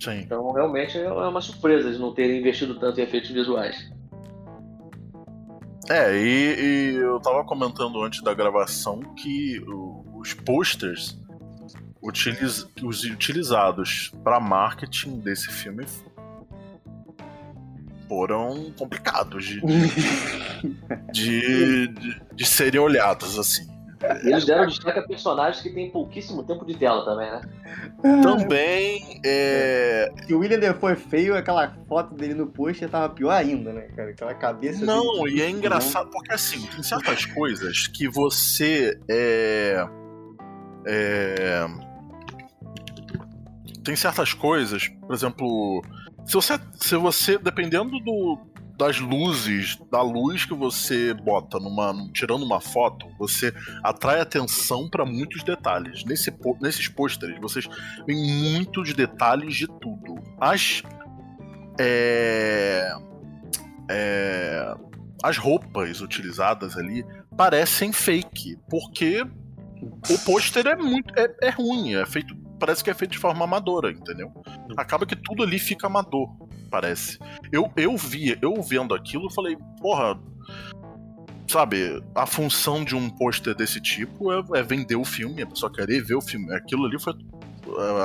[0.00, 0.20] Sim.
[0.20, 3.90] Então realmente é uma surpresa de não terem investido tanto em efeitos visuais.
[5.88, 9.62] É, e, e eu tava comentando antes da gravação que
[10.14, 11.16] os posters
[12.02, 15.84] utiliz, os utilizados para marketing desse filme
[18.08, 19.60] foram complicados de,
[21.12, 23.75] de, de, de serem olhados assim.
[24.22, 27.40] Eles deram destaque a personagens que têm pouquíssimo tempo de tela também, né?
[28.22, 30.12] Também é.
[30.26, 33.88] Se o William Defoe é feio, aquela foto dele no pôster tava pior ainda, né,
[33.96, 34.10] cara?
[34.10, 34.84] Aquela cabeça.
[34.84, 35.38] Não, dele...
[35.38, 39.86] e é engraçado, porque assim, tem certas coisas que você é.
[40.86, 41.66] É.
[43.82, 45.82] Tem certas coisas, por exemplo.
[46.26, 48.38] Se você, se você dependendo do,
[48.76, 55.04] das luzes, da luz que você bota numa, tirando uma foto, você atrai atenção para
[55.04, 56.04] muitos detalhes.
[56.04, 57.66] Nesse, nesses pôsteres, vocês
[58.06, 60.16] veem muitos detalhes de tudo.
[60.38, 60.82] As
[61.78, 62.94] é,
[63.90, 64.74] é,
[65.22, 67.04] as roupas utilizadas ali
[67.36, 69.22] parecem fake, porque
[69.82, 73.44] o pôster é muito é, é ruim, é feito parece que é feito de forma
[73.44, 74.32] amadora, entendeu?
[74.76, 76.28] Acaba que tudo ali fica amador,
[76.70, 77.18] parece.
[77.50, 80.18] Eu, eu vi, eu vendo aquilo, falei, porra,
[81.48, 85.72] sabe, a função de um pôster desse tipo é, é, vender o filme, a pessoa
[85.72, 86.52] querer ver o filme.
[86.54, 87.14] Aquilo ali foi.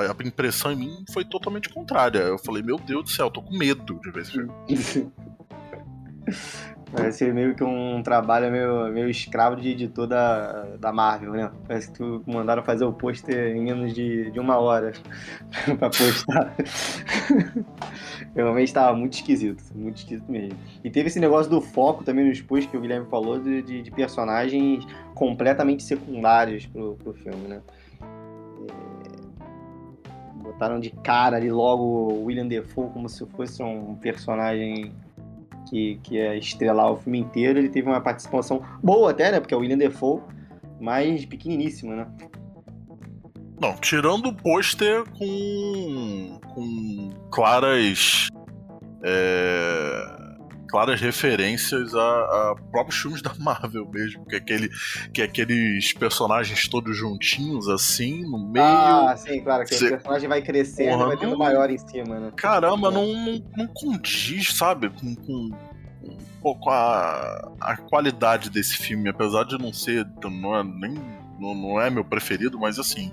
[0.10, 2.20] A impressão em mim foi totalmente contrária.
[2.20, 4.52] Eu falei, meu Deus do céu, tô com medo de ver esse filme.
[6.92, 11.50] Parece meio que um trabalho meio, meio escravo de editor da, da Marvel, né?
[11.66, 14.92] Parece que tu mandaram fazer o pôster em menos de, de uma hora
[15.80, 16.54] pra postar.
[18.36, 20.58] Realmente estava muito esquisito, muito esquisito mesmo.
[20.84, 23.82] E teve esse negócio do foco também nos posts que o Guilherme falou, de, de,
[23.84, 27.62] de personagens completamente secundários pro, pro filme, né?
[28.68, 30.44] É...
[30.44, 34.92] Botaram de cara ali logo o William Defoe como se fosse um personagem
[35.70, 39.40] que, que é estrelar o filme inteiro, ele teve uma participação boa até, né?
[39.40, 40.22] Porque é o William Defoe,
[40.80, 42.08] mas pequeniníssima, né?
[43.60, 48.28] Não, tirando o pôster com, com claras.
[49.04, 50.21] É,
[50.72, 54.70] claras referências a, a, próprios filmes da Marvel mesmo, que é, aquele,
[55.14, 58.66] que é aqueles personagens todos juntinhos assim, no meio.
[58.66, 59.88] Ah, sim, claro, que Cê...
[59.88, 61.38] o personagem vai crescendo Porra, vai tendo não...
[61.38, 62.32] maior em cima, né?
[62.38, 62.92] Caramba, é.
[62.92, 65.52] não, não, não condiz, sabe, com, com
[66.04, 70.94] um pouco a, a qualidade desse filme, apesar de não ser, não é, nem,
[71.38, 73.12] não, não é meu preferido, mas assim,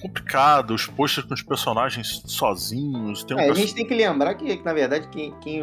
[0.00, 3.24] complicado, os posters com os personagens sozinhos.
[3.24, 5.62] Tem um é, a gente tem que lembrar que, que na verdade, quem, quem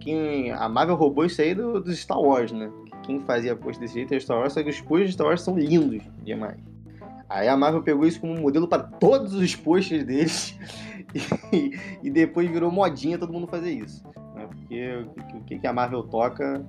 [0.00, 2.70] quem a Marvel roubou isso aí do, dos Star Wars, né?
[3.02, 5.42] Quem fazia post desse jeito é Star Wars, só que os posts de Star Wars
[5.42, 6.58] são lindos demais.
[7.28, 10.58] Aí a Marvel pegou isso como modelo para todos os posts deles
[11.52, 14.02] e, e, depois virou modinha todo mundo fazer isso.
[14.34, 14.46] Né?
[14.46, 16.64] Porque o que, que a Marvel toca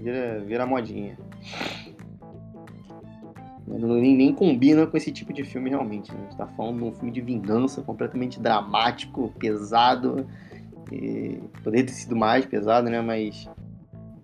[0.00, 1.18] vira, vira modinha.
[3.66, 6.10] Nem, nem, combina com esse tipo de filme realmente.
[6.10, 6.18] Né?
[6.18, 10.26] A gente tá falando de um filme de vingança completamente dramático, pesado
[10.90, 13.00] e poderia ter sido mais pesado, né?
[13.00, 13.48] Mas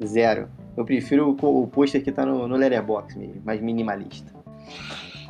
[0.04, 0.48] zero.
[0.76, 4.32] Eu prefiro o, o pôster que tá no, no Letterboxd mesmo, mais minimalista.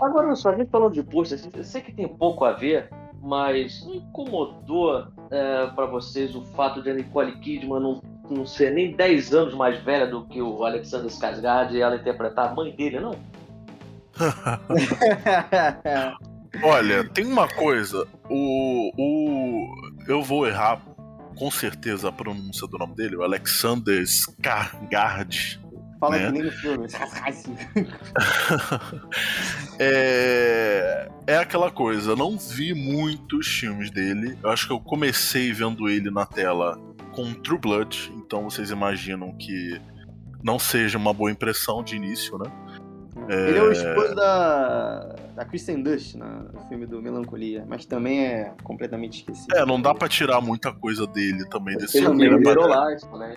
[0.00, 2.90] Agora só, a gente falando de pôster, eu sei que tem pouco a ver,
[3.22, 8.72] mas não incomodou é, para vocês o fato de a Nicole Kidman não, não ser
[8.72, 12.74] nem 10 anos mais velha do que o Alexander Skarsgård e ela interpretar a mãe
[12.74, 13.14] dele, não?
[16.62, 19.74] Olha, tem uma coisa, o, o
[20.08, 20.80] eu vou errar
[21.37, 25.61] com certeza a pronúncia do nome dele, o Alexander Skarsgård.
[26.01, 26.27] Fala né?
[26.27, 26.87] que nem no filme.
[29.79, 34.38] é, é aquela coisa, eu não vi muitos filmes dele.
[34.42, 36.79] Eu acho que eu comecei vendo ele na tela
[37.12, 39.81] com True Blood, então vocês imaginam que
[40.42, 42.53] não seja uma boa impressão de início, né?
[43.29, 43.48] É...
[43.48, 48.55] Ele é o esposo da, da Kristen Dust no filme do Melancolia, mas também é
[48.62, 49.57] completamente esquecido.
[49.57, 52.29] É, não dá pra tirar muita coisa dele também desse filme.
[52.29, 53.37] Big Little Lies, né?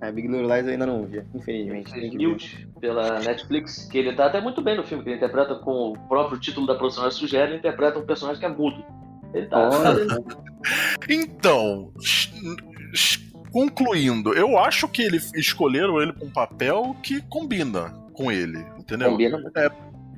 [0.00, 2.16] É, Big Little Lies eu ainda não vi, infelizmente.
[2.16, 5.92] Newt, pela Netflix, que ele tá até muito bem no filme, que ele interpreta com
[5.92, 8.84] o próprio título da produção sugere, ele interpreta um personagem que é mudo.
[9.32, 9.70] Ele tá.
[11.08, 11.92] então,
[13.50, 19.10] concluindo, eu acho que ele escolheram ele pra um papel que combina com ele, entendeu?
[19.10, 19.38] Combina.
[19.56, 19.70] É,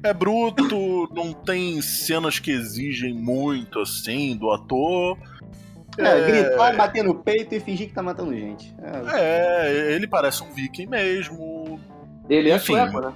[0.05, 5.19] é bruto, não tem cenas que exigem muito, assim, do ator.
[5.97, 8.75] É, gritar, bater no peito e fingir que tá matando gente.
[9.13, 11.81] É, é ele parece um viking mesmo.
[12.29, 13.13] Ele é sueco, né?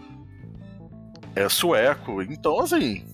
[1.35, 3.05] É sueco, então assim.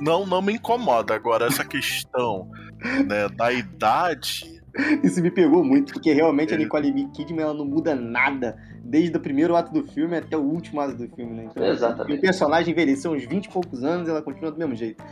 [0.00, 1.14] Não, não me incomoda.
[1.14, 2.50] Agora, essa questão
[3.06, 4.59] né, da idade.
[5.02, 9.20] Isso me pegou muito, porque realmente a Nicole Kidman ela não muda nada desde o
[9.20, 11.48] primeiro ato do filme até o último ato do filme, né?
[11.50, 12.18] Então, Exatamente.
[12.18, 15.02] O personagem envelheceu uns 20 e poucos anos e ela continua do mesmo jeito.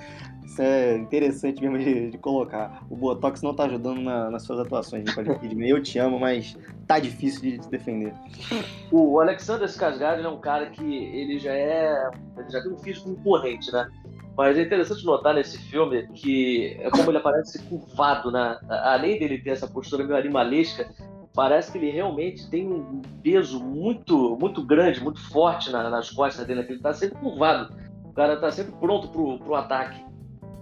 [0.44, 2.82] Isso é interessante mesmo de, de colocar.
[2.88, 5.68] O Botox não tá ajudando na, nas suas atuações, Nicole Kidman.
[5.68, 8.14] Eu te amo, mas tá difícil de se defender.
[8.90, 12.10] O Alexander Skarsgård é um cara que ele já é...
[12.36, 13.88] Ele já tem um físico imponente, né?
[14.38, 18.56] Mas é interessante notar nesse filme que é como ele aparece curvado, né?
[18.68, 20.88] Além dele ter essa postura meio animalesca,
[21.34, 26.46] parece que ele realmente tem um peso muito, muito grande, muito forte na, nas costas
[26.46, 26.60] dele.
[26.60, 27.74] Ele está sempre curvado.
[28.04, 30.00] O cara está sempre pronto pro, pro ataque.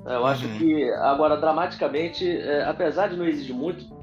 [0.07, 0.57] Eu acho uhum.
[0.57, 3.95] que, agora, dramaticamente, é, apesar de não exigir muito,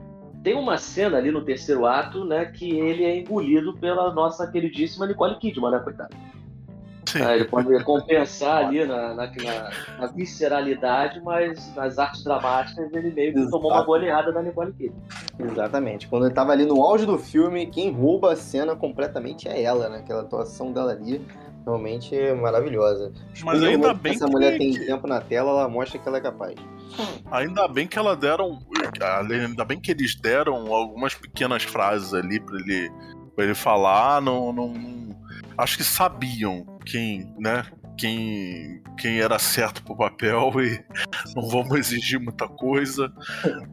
[0.43, 5.07] tem uma cena ali no terceiro ato, né, que ele é engolido pela nossa queridíssima
[5.07, 6.15] Nicole Kidman, né, coitado?
[7.15, 13.11] É, ele pode compensar ali na, na, na, na, visceralidade, mas nas artes dramáticas ele
[13.11, 15.01] meio que tomou uma goleada da Nicole Kidman.
[15.39, 16.07] Exatamente.
[16.07, 19.89] Quando ele tava ali no auge do filme, quem rouba a cena completamente é ela,
[19.89, 19.99] né?
[19.99, 21.25] Aquela atuação dela ali
[21.65, 23.11] realmente é maravilhosa.
[23.43, 24.31] Mas ainda bem essa que...
[24.31, 26.55] mulher tem tempo na tela, ela mostra que ela é capaz.
[27.31, 28.59] Ainda bem que ela deram,
[29.31, 32.91] ainda bem que eles deram algumas pequenas frases ali para ele,
[33.35, 34.73] pra ele falar, não, não,
[35.57, 37.65] acho que sabiam quem, né?
[37.97, 40.83] Quem, quem era certo pro papel e
[41.35, 43.11] não vamos exigir muita coisa.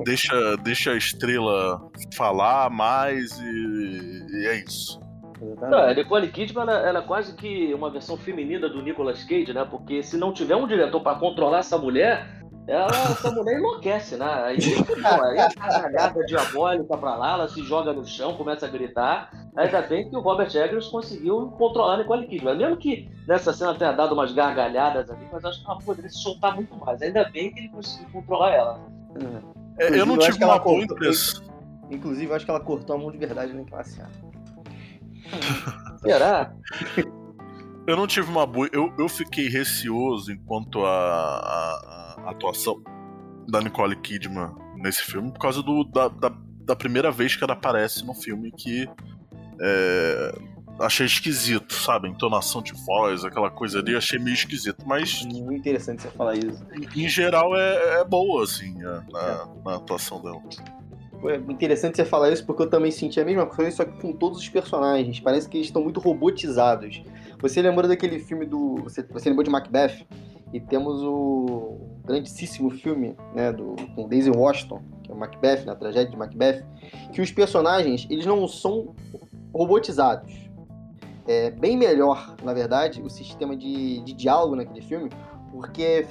[0.04, 1.80] Deixa, deixa a estrela
[2.14, 5.00] falar mais e, e é isso.
[5.40, 9.54] Não, a Nicole Kidman ela, ela, é quase que uma versão feminina do Nicolas Cage,
[9.54, 9.64] né?
[9.64, 12.39] Porque se não tiver um diretor para controlar essa mulher,
[12.70, 14.26] ela, essa mulher enlouquece, né?
[14.44, 18.68] Aí, pô, aí a caralhada diabólica pra lá, ela se joga no chão, começa a
[18.68, 19.30] gritar.
[19.56, 22.56] Ainda bem que o Robert Eggers conseguiu controlar a Nicole Kidman.
[22.56, 26.18] Mesmo que nessa cena tenha dado umas gargalhadas ali, mas acho que ela poderia se
[26.18, 27.02] soltar muito mais.
[27.02, 28.80] Ainda bem que ele conseguiu controlar ela.
[29.78, 31.42] É, eu não tive uma boa impressão.
[31.90, 34.10] Inclusive, eu acho que ela cortou a mão de verdade naquela cena.
[35.98, 36.52] Será?
[37.86, 38.68] Eu não tive uma boa.
[38.72, 42.82] Eu, eu fiquei receoso enquanto a, a, a atuação
[43.48, 46.32] da Nicole Kidman nesse filme por causa do, da, da,
[46.64, 48.88] da, primeira vez que ela aparece no filme que
[49.60, 50.34] é,
[50.80, 52.08] achei esquisito, sabe?
[52.08, 55.24] Entonação de voz, aquela coisa ali, achei meio esquisito, mas.
[55.24, 56.64] Muito interessante você falar isso.
[56.72, 59.64] Em, em geral é, é, boa, assim, na, é.
[59.64, 60.40] na atuação dela.
[61.28, 64.12] É interessante você falar isso porque eu também senti a mesma coisa, só que com
[64.12, 65.20] todos os personagens.
[65.20, 67.02] Parece que eles estão muito robotizados.
[67.40, 68.76] Você lembra daquele filme do.
[68.84, 70.06] Você, você lembrou de Macbeth?
[70.52, 75.74] E temos o grandíssimo filme né, do, com Daisy Washington, que é o Macbeth, na
[75.74, 76.64] tragédia de Macbeth,
[77.12, 78.94] que os personagens eles não são
[79.54, 80.50] robotizados.
[81.26, 85.10] É bem melhor, na verdade, o sistema de, de diálogo naquele filme,
[85.52, 86.06] porque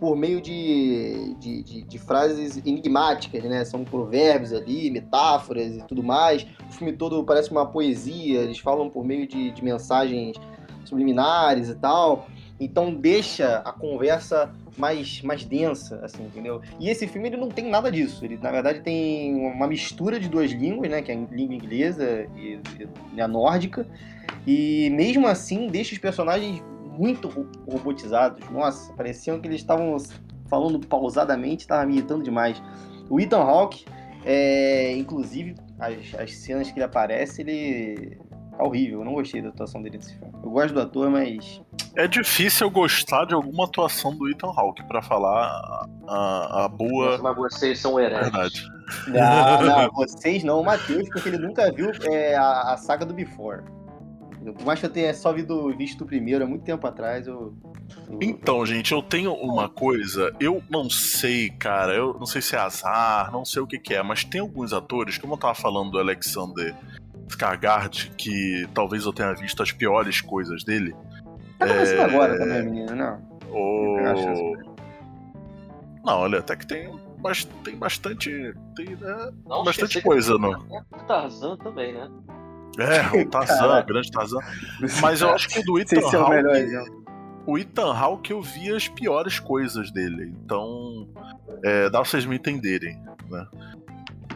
[0.00, 3.62] por meio de, de, de, de, frases enigmáticas, né?
[3.66, 6.46] São provérbios ali, metáforas e tudo mais.
[6.68, 10.38] O filme todo parece uma poesia, eles falam por meio de, de mensagens
[10.86, 12.26] subliminares e tal.
[12.60, 16.60] Então deixa a conversa mais, mais densa, assim, entendeu?
[16.78, 18.22] E esse filme ele não tem nada disso.
[18.22, 21.00] Ele, na verdade, tem uma mistura de duas línguas, né?
[21.00, 22.60] Que é a língua inglesa e,
[23.14, 23.86] e a nórdica.
[24.46, 26.62] E mesmo assim deixa os personagens
[26.98, 27.28] muito
[27.66, 28.46] robotizados.
[28.50, 29.96] Nossa, pareciam que eles estavam
[30.46, 32.62] falando pausadamente, estavam me irritando demais.
[33.08, 33.86] O Ethan Hawke,
[34.24, 38.18] é, inclusive, as, as cenas que ele aparece, ele
[38.56, 39.00] tá horrível.
[39.00, 40.32] Eu não gostei da atuação dele nesse filme.
[40.42, 41.60] Eu gosto do ator, mas.
[41.96, 47.18] É difícil eu gostar de alguma atuação do Ethan Hawke pra falar a, a boa.
[47.18, 48.30] Mas vocês são hereges.
[48.30, 48.68] Verdade.
[49.08, 53.14] Não, não, vocês não, o Matheus, porque ele nunca viu é, a, a saga do
[53.14, 53.62] Before.
[54.42, 57.54] Por mais que eu tenha só visto o primeiro há muito tempo atrás, eu,
[58.08, 58.18] eu.
[58.22, 60.34] Então, gente, eu tenho uma coisa.
[60.40, 61.92] Eu não sei, cara.
[61.92, 64.72] Eu não sei se é azar, não sei o que, que é, mas tem alguns
[64.72, 66.74] atores, como eu tava falando do Alexander
[67.30, 70.94] Skarsgård, que talvez eu tenha visto as piores coisas dele.
[71.58, 72.04] Tá começando é...
[72.04, 73.30] agora também, menina, não.
[73.50, 74.56] O...
[76.04, 76.90] Não, olha, até que tem,
[77.22, 78.30] mas tem bastante.
[78.74, 80.58] Tem né, não, bastante coisa, não.
[81.06, 82.08] Tarzan também, né?
[82.78, 84.38] É, o Tarzan, grande Tarzan.
[85.02, 87.00] Mas eu acho que do Ethan é Hawke.
[87.46, 90.34] O Ethan Hawke eu vi as piores coisas dele.
[90.44, 91.08] Então.
[91.62, 93.46] É, dá pra vocês me entenderem, né?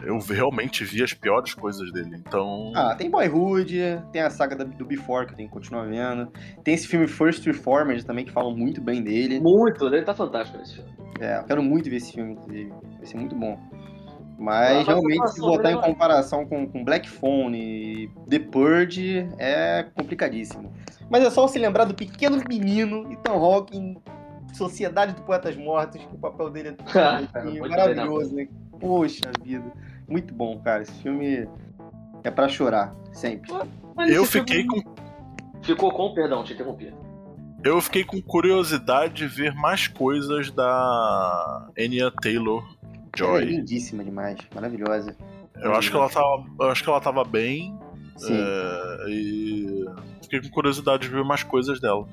[0.05, 2.15] Eu realmente vi as piores coisas dele.
[2.15, 2.71] Então.
[2.75, 6.31] Ah, tem Boyhood, tem a saga do Before que eu tenho que continuar vendo.
[6.63, 9.39] Tem esse filme First Reformed também, que falam muito bem dele.
[9.39, 10.89] Muito, ele tá fantástico nesse filme.
[11.19, 12.73] É, eu quero muito ver esse filme, inclusive.
[12.97, 13.59] Vai ser muito bom.
[14.37, 20.73] Mas realmente, se botar em comparação com, com Black Phone e The Purge, é complicadíssimo.
[21.09, 23.97] Mas é só se lembrar do pequeno menino Ethan Hawke em
[24.53, 26.75] Sociedade do Poetas Mortos, que o papel dele é
[27.69, 28.47] maravilhoso, né?
[28.79, 29.71] Poxa vida.
[30.07, 30.83] Muito bom, cara.
[30.83, 31.47] Esse filme
[32.23, 33.51] é para chorar, sempre.
[33.95, 34.81] Mas eu fiquei com.
[35.61, 36.93] Ficou com, perdão, te interrompi.
[37.63, 42.63] Eu fiquei com curiosidade de ver mais coisas da Anya Taylor
[43.17, 43.41] Joy.
[43.41, 45.15] é lindíssima demais, maravilhosa.
[45.55, 47.75] Eu acho que ela tava, eu acho que ela tava bem.
[48.17, 48.37] Sim.
[48.37, 49.85] É, e
[50.21, 52.07] fiquei com curiosidade de ver mais coisas dela.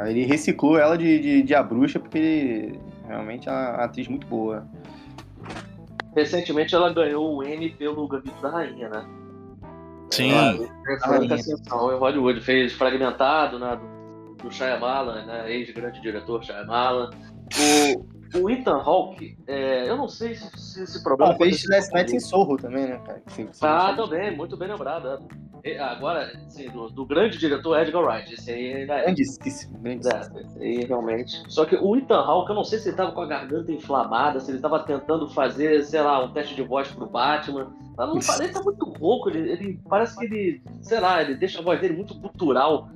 [0.00, 4.26] Ele reciclou ela de, de, de A Bruxa porque ele realmente é uma atriz muito
[4.26, 4.66] boa.
[6.18, 9.06] Recentemente ela ganhou o Emmy pelo Gambito da Rainha, né?
[10.10, 10.32] Sim.
[10.32, 10.56] Ela
[11.18, 13.76] fez ascensão em Hollywood, fez Fragmentado, né?
[13.76, 15.52] Do, do Shyamalan, né?
[15.52, 17.10] Ex-grande diretor Shyamalan.
[18.34, 21.32] O, o Ethan Hawke, é, eu não sei se, se esse problema.
[21.32, 23.22] Ah, fez Last Night em Sorro também, né, cara?
[23.28, 25.08] Sim, ah, também, muito bem lembrado.
[25.08, 25.18] É.
[25.80, 28.32] Agora, sim, do, do, grande diretor Edgar Wright.
[28.32, 29.04] Esse aí ainda é.
[29.04, 30.38] Grandíssimo, grandíssimo.
[30.38, 31.42] É, aí realmente.
[31.48, 34.40] Só que o Ethan Hawke, eu não sei se ele tava com a garganta inflamada,
[34.40, 37.72] se ele tava tentando fazer, sei lá, um teste de voz pro Batman.
[37.96, 41.58] Mas não parece tá muito rouco, ele, ele parece que ele, sei lá, ele deixa
[41.58, 42.88] a voz dele muito cultural.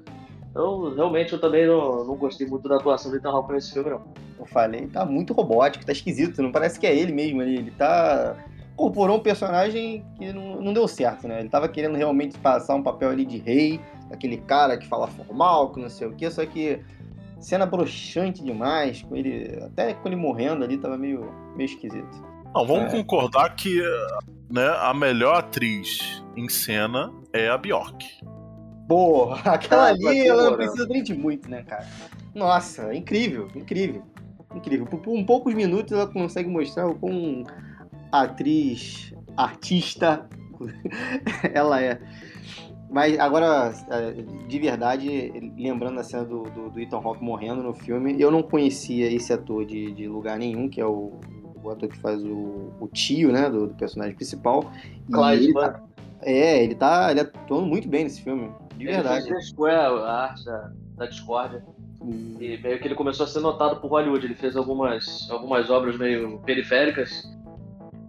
[0.50, 3.90] Então, realmente, eu também não, não gostei muito da atuação do Ethan Hawke nesse filme,
[3.90, 4.02] não.
[4.38, 7.56] Eu falei, tá muito robótico, tá esquisito, não parece que é ele mesmo ali.
[7.56, 8.36] Ele tá.
[8.82, 11.38] Incorporou um personagem que não, não deu certo, né?
[11.38, 13.80] Ele tava querendo realmente passar um papel ali de rei,
[14.10, 16.80] aquele cara que fala formal, que não sei o quê, só que
[17.38, 19.56] cena broxante demais, com ele.
[19.62, 22.10] Até com ele morrendo ali, tava meio, meio esquisito.
[22.52, 22.96] Não, vamos é.
[22.96, 23.80] concordar que
[24.50, 28.04] né, a melhor atriz em cena é a Bjork.
[28.88, 31.86] Porra, aquela ali, ela não precisa nem de muito, né, cara?
[32.34, 34.02] Nossa, incrível, incrível,
[34.56, 34.86] incrível.
[34.86, 37.44] Por, por um poucos minutos ela consegue mostrar o quão
[38.12, 40.28] atriz, artista
[41.52, 41.98] ela é.
[42.90, 44.12] Mas agora, é,
[44.46, 48.42] de verdade, lembrando a cena do, do, do Ethan Hawke morrendo no filme, eu não
[48.42, 51.18] conhecia esse ator de, de lugar nenhum, que é o,
[51.62, 54.70] o ator que faz o, o tio, né, do, do personagem principal.
[55.10, 55.82] Clyde ele tá,
[56.20, 58.50] É, ele tá ele atuando muito bem nesse filme.
[58.76, 59.26] De verdade.
[59.26, 61.64] Ele fez a arte da, da discórdia.
[62.02, 62.36] Hum.
[62.40, 64.26] E meio que ele começou a ser notado por Hollywood.
[64.26, 67.24] Ele fez algumas, algumas obras meio periféricas,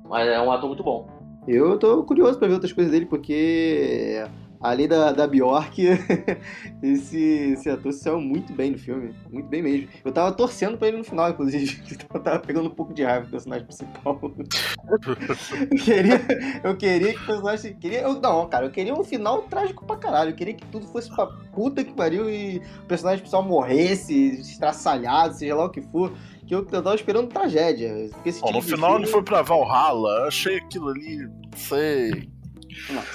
[0.03, 1.07] mas é um ator muito bom.
[1.47, 4.23] Eu tô curioso pra ver outras coisas dele, porque
[4.63, 5.77] além da, da Bjork,
[6.81, 7.17] esse,
[7.51, 9.13] esse ator saiu muito bem no filme.
[9.29, 9.89] Muito bem mesmo.
[10.05, 11.83] Eu tava torcendo pra ele no final, inclusive.
[12.13, 14.19] Eu tava pegando um pouco de raiva do personagem principal.
[14.23, 16.21] eu, queria,
[16.63, 17.75] eu queria que o personagem.
[17.75, 20.29] Queria, eu, não, cara, eu queria um final trágico pra caralho.
[20.29, 25.33] Eu queria que tudo fosse pra puta que pariu e o personagem principal morresse, estraçalhado,
[25.33, 26.13] seja lá o que for
[26.45, 28.09] que eu, tava esperando tragédia.
[28.23, 29.05] Bom, tipo no final filme...
[29.05, 32.29] ele foi pra Valhalla, achei aquilo ali, não sei.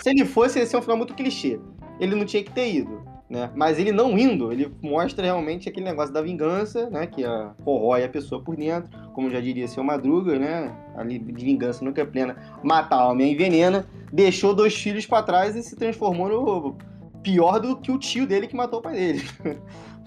[0.02, 1.58] Se ele fosse, ia ser um final muito clichê.
[2.00, 3.02] Ele não tinha que ter ido.
[3.28, 3.50] Né?
[3.54, 7.06] Mas ele não indo, ele mostra realmente aquele negócio da vingança, né?
[7.06, 10.74] Que a, corrói a pessoa por dentro, como já diria seu Madruga, né?
[10.96, 15.22] Ali de vingança nunca é plena, mata a alma e envenena, deixou dois filhos para
[15.22, 16.76] trás e se transformou no
[17.22, 19.22] pior do que o tio dele que matou o pai dele.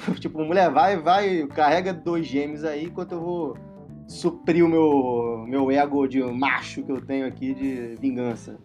[0.20, 3.58] tipo, mulher, vai, vai, carrega dois gêmeos aí enquanto eu vou
[4.08, 8.58] suprir o meu, meu ego de macho que eu tenho aqui de vingança.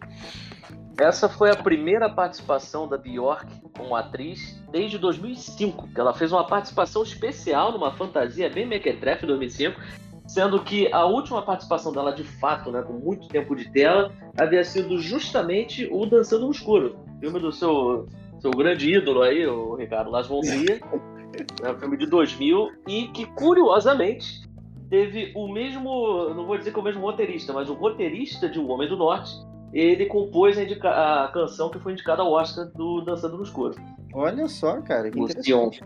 [0.99, 3.45] Essa foi a primeira participação da Bjork
[3.77, 9.27] como atriz desde 2005, que ela fez uma participação especial numa fantasia bem mequetrefe em
[9.27, 9.79] 2005,
[10.27, 14.63] sendo que a última participação dela de fato, né, com muito tempo de tela, havia
[14.63, 18.07] sido justamente o Dançando no Escuro, filme do seu,
[18.39, 20.81] seu grande ídolo aí, o Ricardo Las Von Trier,
[21.61, 24.47] né, um filme de 2000, e que curiosamente
[24.89, 28.59] teve o mesmo, não vou dizer que é o mesmo roteirista, mas o roteirista de
[28.59, 29.31] O Homem do Norte,
[29.73, 33.75] ele compôs a, a, canção que foi indicada ao Oscar do Dançando no Escuro.
[34.13, 35.81] Olha só, cara, que interessante.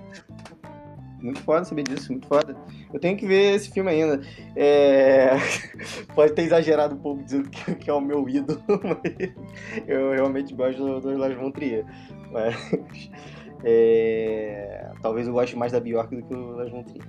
[1.21, 2.55] Muito foda saber disso, muito foda.
[2.91, 4.21] Eu tenho que ver esse filme ainda.
[4.55, 5.31] É...
[6.15, 9.33] Pode ter exagerado um pouco dizendo que, é o meu ídolo, mas
[9.87, 11.85] eu realmente gosto do, do Lars von Trier.
[12.31, 12.55] Mas...
[13.63, 14.89] É...
[15.01, 17.07] Talvez eu goste mais da Bjork do que o Lars von Trier.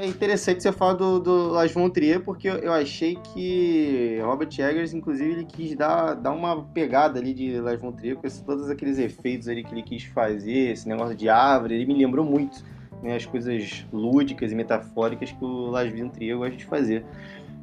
[0.00, 5.30] É interessante você falar do, do von Trier, porque eu, achei que Robert Eggers, inclusive,
[5.30, 9.46] ele quis dar, dar uma pegada ali de Lars von Trier, com todos aqueles efeitos
[9.46, 12.64] ali que ele quis fazer, esse negócio de árvore, ele me lembrou muito
[13.02, 17.04] né, as coisas lúdicas e metafóricas que o Lars von Trier gosta de fazer.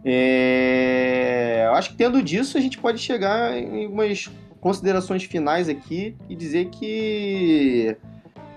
[0.03, 4.30] É, eu acho que tendo disso, a gente pode chegar em algumas
[4.62, 7.97] considerações finais aqui e dizer que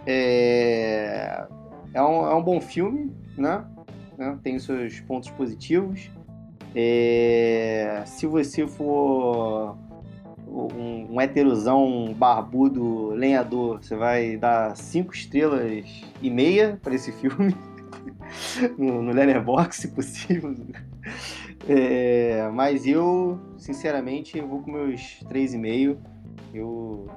[0.06, 1.46] é,
[1.94, 3.64] é, um, é um bom filme, né?
[4.16, 4.38] né?
[4.42, 6.10] Tem seus pontos positivos.
[6.76, 9.76] É, se você for
[10.46, 17.56] um, um heterosão barbudo lenhador, você vai dar cinco estrelas e meia para esse filme
[18.76, 20.54] no, no Letterboxd, se possível.
[21.68, 25.98] É, mas eu, sinceramente, eu vou com meus três e meio.
[26.52, 27.08] Eu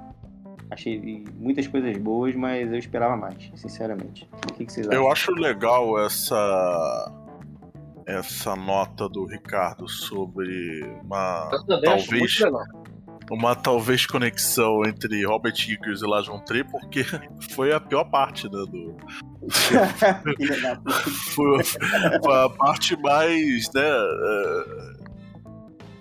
[0.70, 4.30] achei muitas coisas boas, mas eu esperava mais, sinceramente.
[4.34, 5.02] O que, que vocês acham?
[5.02, 7.12] Eu acho legal essa
[8.06, 11.50] essa nota do Ricardo sobre uma
[11.84, 12.40] talvez
[13.30, 17.04] uma talvez conexão entre Robert Eggers e Lajon Tree, porque
[17.52, 18.96] foi a pior parte né, do.
[21.34, 21.62] foi,
[22.34, 24.98] a parte mais, né, é,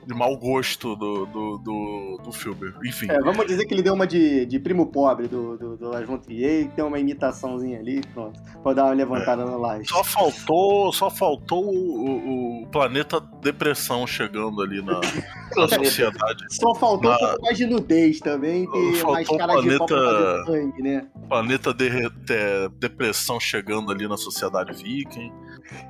[0.07, 2.73] de mau gosto do, do, do, do filme.
[2.85, 3.11] Enfim.
[3.11, 6.63] É, vamos dizer que ele deu uma de, de primo pobre do, do, do Trier
[6.63, 8.41] e tem uma imitaçãozinha ali, pronto.
[8.63, 9.89] Pode dar uma levantada é, na laje.
[9.89, 15.01] Só faltou, só faltou o, o, planeta depressão chegando ali na,
[15.57, 16.45] na sociedade.
[16.51, 17.17] Só faltou na...
[17.17, 21.09] um pouco mais de nudez também, ter mais cara planeta, de sangue, né?
[21.29, 25.33] Planeta de, de, depressão chegando ali na sociedade viking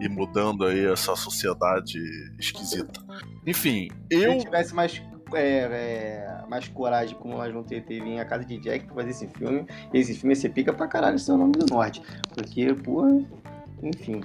[0.00, 1.98] e mudando aí essa sociedade
[2.38, 3.00] esquisita.
[3.46, 4.32] Enfim, eu.
[4.32, 5.02] Se eu tivesse mais,
[5.34, 8.96] é, é, mais coragem, como nós vamos ter, ter em A Casa de Jack pra
[8.96, 12.02] fazer esse filme, esse filme ia ser pica pra caralho, seu nome do norte.
[12.34, 13.24] Porque, pô,
[13.82, 14.22] enfim.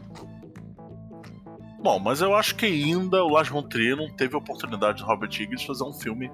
[1.81, 5.03] Bom, mas eu acho que ainda o Lars von Trier não teve a oportunidade de
[5.03, 6.31] Robert Eggers fazer um filme,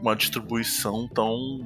[0.00, 1.60] uma distribuição tão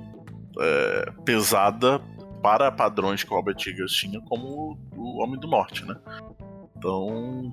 [0.61, 2.01] é, pesada
[2.41, 5.97] para padrões que o Robert Eggers tinha como o Homem do Norte, né?
[6.76, 7.53] Então,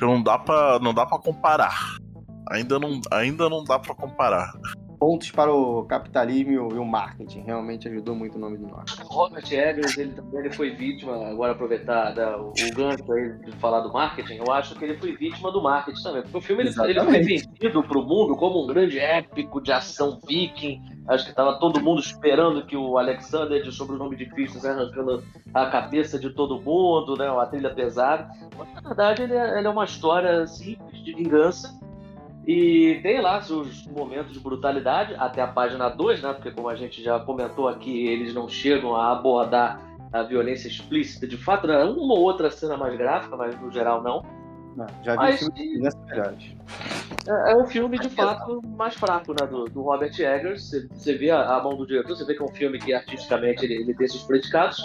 [0.00, 1.96] não dá para não dá para comparar.
[2.50, 4.52] Ainda não, ainda não dá para comparar.
[4.98, 7.42] Pontos para o capitalismo e o, marketing.
[7.42, 8.96] Realmente ajudou muito o nome do norte.
[9.04, 13.52] Robert Eggers, ele também ele foi vítima, agora aproveitar né, o, o gancho aí de
[13.58, 16.22] falar do marketing, eu acho que ele foi vítima do marketing também.
[16.22, 19.72] Porque o filme ele, ele foi vendido para o mundo como um grande épico de
[19.72, 20.82] ação viking.
[21.06, 25.22] Acho que estava todo mundo esperando que o Alexander, de sobrenome difícil, arrancando
[25.54, 27.30] a cabeça de todo mundo, né?
[27.30, 28.28] Uma trilha pesada.
[28.56, 31.78] Mas, na verdade, ele é, ele é uma história simples de vingança
[32.48, 36.32] e tem lá seus momentos de brutalidade, até a página 2, né?
[36.32, 39.78] Porque como a gente já comentou aqui, eles não chegam a abordar
[40.10, 41.26] a violência explícita.
[41.26, 41.84] De fato, né?
[41.84, 44.22] uma ou outra cena mais gráfica, mas no geral não.
[44.74, 46.56] não já vi mas, filmes melhores.
[47.28, 49.46] É, é um filme, de fato, mais fraco, né?
[49.46, 50.70] Do, do Robert Eggers.
[50.70, 52.94] Você, você vê a, a, mão do diretor, você vê que é um filme que
[52.94, 54.82] artisticamente ele, ele tem esses predicados,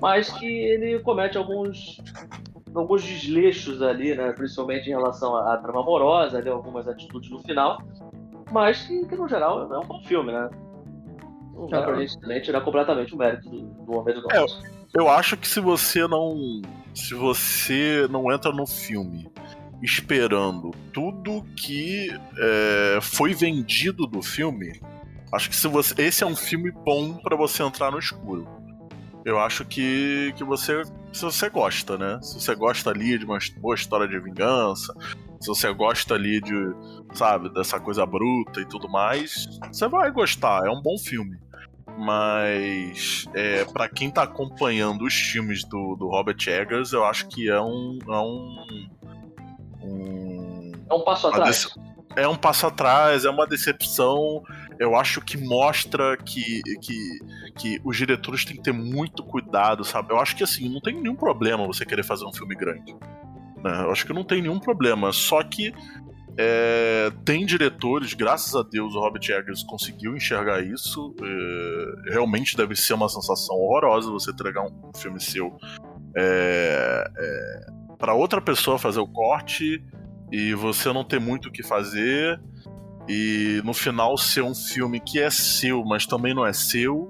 [0.00, 2.00] mas que ele comete alguns
[2.76, 4.32] alguns desleixos ali, né?
[4.32, 7.80] Principalmente em relação à, à trama amorosa, ali, algumas atitudes no final.
[8.50, 10.48] Mas que, que, no geral é um bom filme, né?
[11.54, 14.62] Não dá pra gente também tirar completamente o mérito do, do Homem do Norte.
[14.64, 16.62] É, eu acho que se você não.
[16.94, 19.30] Se você não entra no filme
[19.82, 22.08] esperando tudo que
[22.38, 24.80] é, foi vendido do filme,
[25.32, 25.94] acho que se você.
[26.00, 28.55] Esse é um filme bom para você entrar no escuro
[29.26, 30.84] eu acho que, que você.
[31.12, 32.20] Se você gosta, né?
[32.22, 34.94] Se você gosta ali de uma boa história de vingança,
[35.40, 36.54] se você gosta ali de,
[37.12, 40.64] sabe, dessa coisa bruta e tudo mais, você vai gostar.
[40.64, 41.36] É um bom filme.
[41.98, 47.50] Mas é, para quem tá acompanhando os filmes do, do Robert Eggers, eu acho que
[47.50, 47.98] é um.
[48.06, 48.88] É um,
[49.82, 51.74] um é um passo atrás.
[52.14, 54.44] É um passo atrás, é uma decepção
[54.78, 57.18] eu acho que mostra que, que,
[57.56, 60.12] que os diretores têm que ter muito cuidado, sabe?
[60.12, 62.94] Eu acho que assim, não tem nenhum problema você querer fazer um filme grande.
[63.62, 63.82] Né?
[63.82, 65.12] Eu acho que não tem nenhum problema.
[65.12, 65.72] Só que
[66.38, 71.14] é, tem diretores, graças a Deus o Robert Eggers conseguiu enxergar isso.
[71.22, 75.56] É, realmente deve ser uma sensação horrorosa você entregar um, filme seu
[76.14, 77.66] é, é
[77.98, 79.82] para outra pessoa fazer o corte
[80.30, 82.38] e você não ter muito o que fazer
[83.08, 87.08] e no final ser um filme que é seu, mas também não é seu.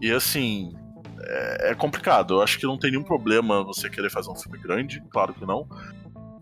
[0.00, 0.74] E assim,
[1.20, 2.34] é, é complicado.
[2.34, 5.44] Eu acho que não tem nenhum problema você querer fazer um filme grande, claro que
[5.44, 5.66] não.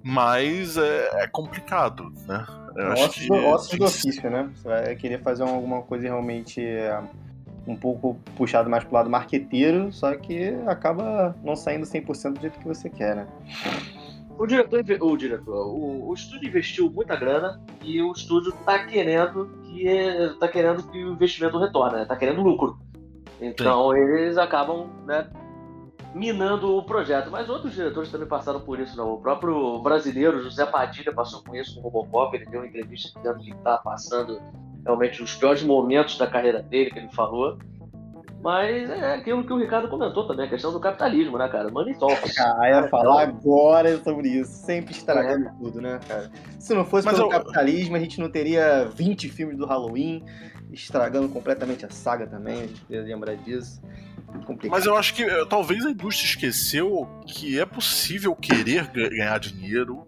[0.02, 2.46] Mas é, é complicado, né?
[2.76, 4.48] Eu acho que, ossos do ofício, né?
[4.54, 7.02] Você vai querer fazer alguma coisa realmente é,
[7.66, 12.58] um pouco puxado mais pro lado marqueteiro, só que acaba não saindo 100% do jeito
[12.58, 13.26] que você quer, né?
[14.38, 19.50] O diretor, o diretor, o, o estúdio investiu muita grana e o estúdio está querendo
[19.64, 19.84] que
[20.38, 22.04] tá querendo que o investimento retorne, né?
[22.04, 22.78] Tá querendo lucro.
[23.40, 23.98] Então Sim.
[23.98, 25.28] eles acabam, né,
[26.14, 27.30] minando o projeto.
[27.30, 29.14] Mas outros diretores também passaram por isso, não.
[29.14, 32.36] O próprio brasileiro José Padilha passou com isso com o Robocop.
[32.36, 34.40] Ele deu uma entrevista dizendo que estava passando
[34.84, 37.58] realmente os piores momentos da carreira dele, que ele falou.
[38.40, 41.70] Mas é aquilo que o Ricardo comentou também, a questão do capitalismo, né, cara?
[41.70, 42.34] Money talks.
[42.38, 44.50] Ah, ia falar agora sobre isso.
[44.64, 45.52] Sempre estragando é.
[45.58, 46.30] tudo, né, cara?
[46.58, 47.30] Se não fosse Mas pelo eu...
[47.30, 50.24] capitalismo, a gente não teria 20 filmes do Halloween,
[50.72, 53.80] estragando completamente a saga também, a gente precisa lembrar disso.
[54.46, 54.70] Complicado.
[54.70, 60.06] Mas eu acho que eh, talvez a indústria esqueceu que é possível querer ganhar dinheiro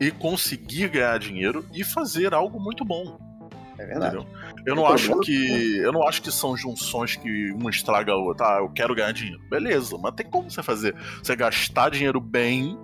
[0.00, 3.18] e conseguir ganhar dinheiro e fazer algo muito bom.
[3.82, 4.16] É verdade.
[4.16, 4.62] Entendeu?
[4.64, 5.76] Eu não acho que.
[5.78, 8.46] Eu não acho que são junções que um estraga a outra.
[8.46, 9.42] Ah, eu quero ganhar dinheiro.
[9.50, 10.94] Beleza, mas tem como você fazer.
[11.22, 12.78] Você gastar dinheiro bem.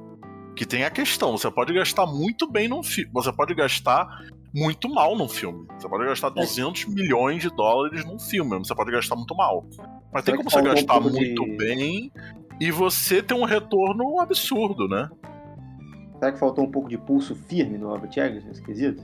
[0.57, 1.39] Que tem a questão.
[1.39, 3.13] Você pode gastar muito bem num filme.
[3.15, 4.09] Você pode gastar
[4.53, 5.69] muito mal num filme.
[5.79, 6.91] Você pode gastar 200 é.
[6.91, 8.59] milhões de dólares num filme.
[8.59, 9.65] Você pode gastar muito mal.
[10.13, 11.57] Mas tem como você gastar muito de...
[11.57, 12.11] bem
[12.61, 15.09] e você ter um retorno absurdo, né?
[16.19, 19.01] Será que faltou um pouco de pulso firme no Robert Eggers nesse quesito?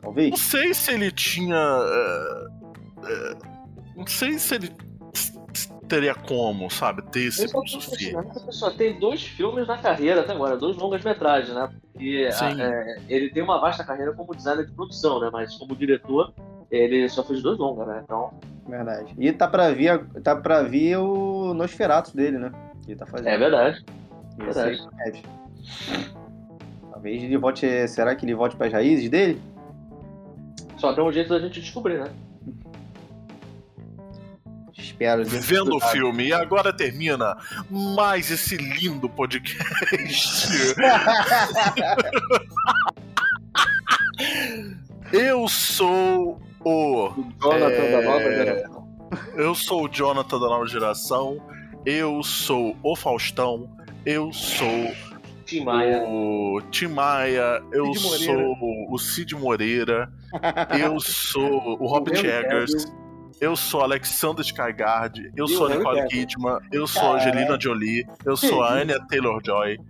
[0.00, 0.30] Talvez?
[0.30, 1.56] Não sei se ele tinha.
[1.56, 2.46] É,
[3.04, 3.36] é,
[3.96, 4.72] não sei se ele
[5.90, 8.24] teria como, sabe, ter esse pulso firme.
[8.46, 11.68] Pessoa tem dois filmes na carreira até agora, dois longas metragens, né?
[11.92, 15.28] Porque é, ele tem uma vasta carreira como designer de produção, né?
[15.32, 16.32] Mas como diretor,
[16.70, 18.00] ele só fez dois longas, né?
[18.04, 18.32] Então.
[18.68, 19.12] Verdade.
[19.18, 22.52] E tá pra vir, tá pra vir o Nosferatu dele, né?
[22.86, 23.28] Que tá fazendo.
[23.28, 23.84] É verdade.
[24.38, 24.80] verdade.
[26.92, 27.88] Talvez ele volte.
[27.88, 29.42] Será que ele volte para as raízes dele?
[30.80, 32.10] Só tem um jeito da gente descobrir, né?
[34.72, 35.22] Espero.
[35.26, 36.28] Vendo o filme.
[36.28, 37.36] E agora termina
[37.70, 40.74] mais esse lindo podcast.
[45.12, 47.10] Eu sou o.
[47.42, 47.92] Jonathan é...
[47.92, 48.88] da nova geração.
[49.34, 51.46] Eu sou o Jonathan da nova geração.
[51.84, 53.68] Eu sou o Faustão.
[54.06, 54.94] Eu sou
[55.50, 56.04] Tim Maia.
[56.06, 58.56] O Tim Maia, eu sou
[58.88, 60.08] o Cid Moreira,
[60.80, 62.86] eu sou o Robert Eggers,
[63.40, 68.36] eu sou Alexander Skygard, eu sou a Nicole Kidman, eu sou a Angelina Jolie, eu
[68.36, 69.80] sou a Anya Taylor-Joy,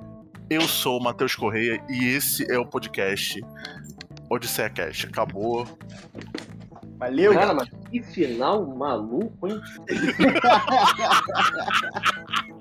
[0.49, 3.39] eu sou o Matheus Correia e esse é o podcast
[4.31, 5.09] Odisseia Cast.
[5.09, 5.69] Acabou.
[6.97, 9.61] Valeu, cara, mas que final maluco, hein?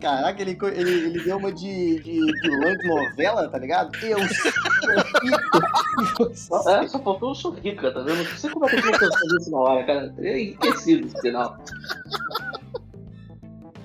[0.00, 3.96] Caraca, ele, ele, ele deu uma de, de vilã de novela, tá ligado?
[4.02, 4.18] Eu
[6.34, 8.24] sou É, só faltou eu sou rica, tá vendo?
[8.24, 10.14] Não sei como é que eu tô pensando isso na hora, cara.
[10.18, 11.56] É enriquecido esse final.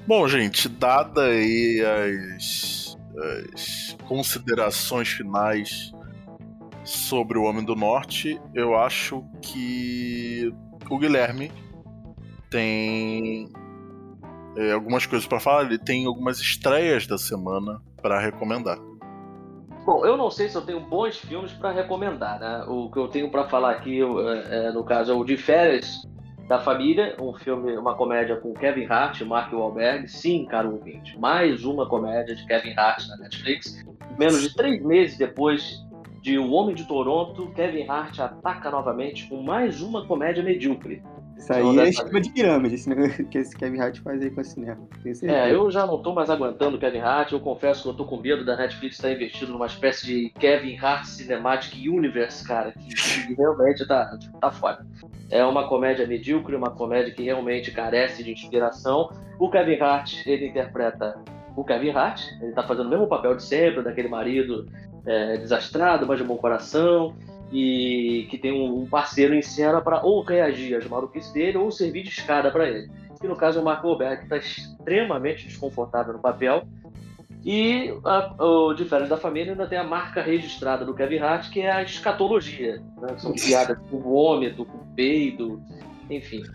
[0.07, 1.83] Bom, gente, dada aí
[2.35, 2.97] as,
[3.53, 5.93] as considerações finais
[6.83, 10.51] sobre o Homem do Norte, eu acho que
[10.89, 11.51] o Guilherme
[12.49, 13.51] tem
[14.59, 15.63] é, algumas coisas para falar.
[15.63, 18.77] Ele tem algumas estreias da semana para recomendar.
[19.85, 22.65] Bom, eu não sei se eu tenho bons filmes para recomendar, né?
[22.67, 26.07] O que eu tenho para falar aqui, é, é, no caso, é o de Férias
[26.47, 30.07] da Família, um filme, uma comédia com Kevin Hart Mark Wahlberg.
[30.07, 33.85] Sim, caro ouvinte, mais uma comédia de Kevin Hart na Netflix.
[34.17, 35.79] Menos de três meses depois
[36.21, 41.01] de O Homem de Toronto, Kevin Hart ataca novamente com mais uma comédia medíocre.
[41.39, 44.41] Isso aí é esquema de pirâmide, esse negócio que esse Kevin Hart faz aí com
[44.41, 44.77] o cinema.
[45.23, 47.31] É, eu já não tô mais aguentando o Kevin Hart.
[47.31, 50.77] Eu confesso que eu tô com medo da Netflix estar investindo numa espécie de Kevin
[50.77, 54.85] Hart Cinematic Universe, cara, que, que realmente tá, tá foda.
[55.31, 59.09] É uma comédia medíocre, uma comédia que realmente carece de inspiração.
[59.39, 61.17] O Kevin Hart, ele interpreta
[61.55, 64.67] o Kevin Hart, ele tá fazendo o mesmo papel de sempre, daquele marido
[65.05, 67.15] é, desastrado, mas de bom coração
[67.51, 72.03] e que tem um parceiro em cena para ou reagir às maluquices dele ou servir
[72.03, 72.91] de escada para ele.
[73.19, 76.67] Que no caso é o Marco Roberto, que está extremamente desconfortável no papel.
[77.43, 81.61] E a, o Diferente da Família ainda tem a marca registrada do Kevin Hart, que
[81.61, 82.81] é a escatologia.
[82.97, 83.17] Né?
[83.17, 85.61] São piadas com vômito, com peido,
[86.09, 86.43] enfim.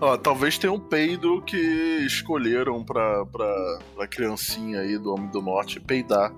[0.00, 1.56] Ó, talvez tenha um peido que
[2.06, 6.32] escolheram pra, pra, pra criancinha aí do Homem do Norte peidar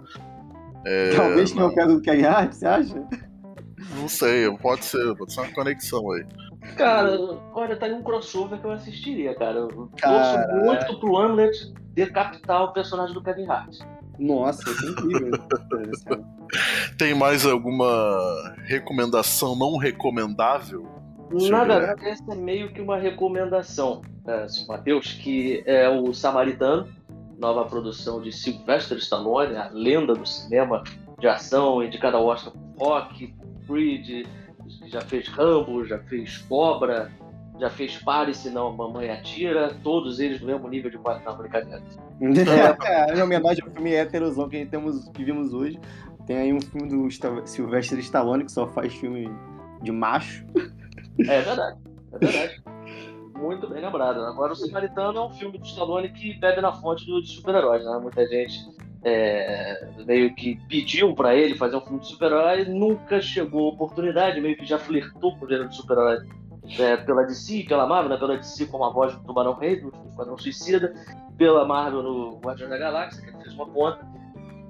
[0.84, 3.08] é, Talvez tenha o caso do Kevin Hart, você acha?
[3.96, 6.24] Não sei, pode ser, pode ser uma conexão aí.
[6.76, 7.18] Cara,
[7.52, 9.58] olha, tá aí um crossover que eu assistiria, cara.
[9.58, 13.78] Eu torço muito pro Hamlet decapitar o personagem do Kevin Hart.
[14.18, 15.32] Nossa, é incrível.
[16.98, 20.86] Tem mais alguma recomendação não recomendável?
[21.32, 26.86] Nada, essa é meio que uma recomendação, é, Matheus, que é o Samaritano
[27.42, 30.84] nova produção de Sylvester Stallone, a lenda do cinema
[31.18, 33.34] de ação, indicada ao Oscar por Rock,
[33.66, 34.26] Creed,
[34.86, 37.10] já fez Rambo, já fez Cobra,
[37.58, 41.28] já fez Pare, senão a mamãe atira, todos eles no mesmo nível de qualidade.
[41.28, 41.82] Não, brincadeira.
[42.84, 45.80] É, em homenagem ao filme héterozão que, temos, que vimos hoje,
[46.24, 47.08] tem aí um filme do
[47.44, 49.28] Sylvester Stallone que só faz filme
[49.82, 50.44] de macho.
[51.18, 51.78] É verdade,
[52.12, 52.62] é verdade.
[53.42, 54.20] Muito bem lembrado.
[54.20, 57.84] Agora, O Samaritano é um filme do Stallone que bebe na fonte do, de super-heróis,
[57.84, 57.98] né?
[58.00, 58.56] Muita gente
[59.02, 64.40] é, meio que pediu para ele fazer um filme de super-herói, nunca chegou a oportunidade,
[64.40, 66.18] meio que já flertou com o gênero de super-herói
[66.78, 68.16] é, pela DC, pela Marvel, né?
[68.16, 70.94] pela DC como a voz do Tubarão Rei, do Esquadrão Suicida,
[71.36, 74.06] pela Marvel no Guardiões da Galáxia, que ele fez uma ponta.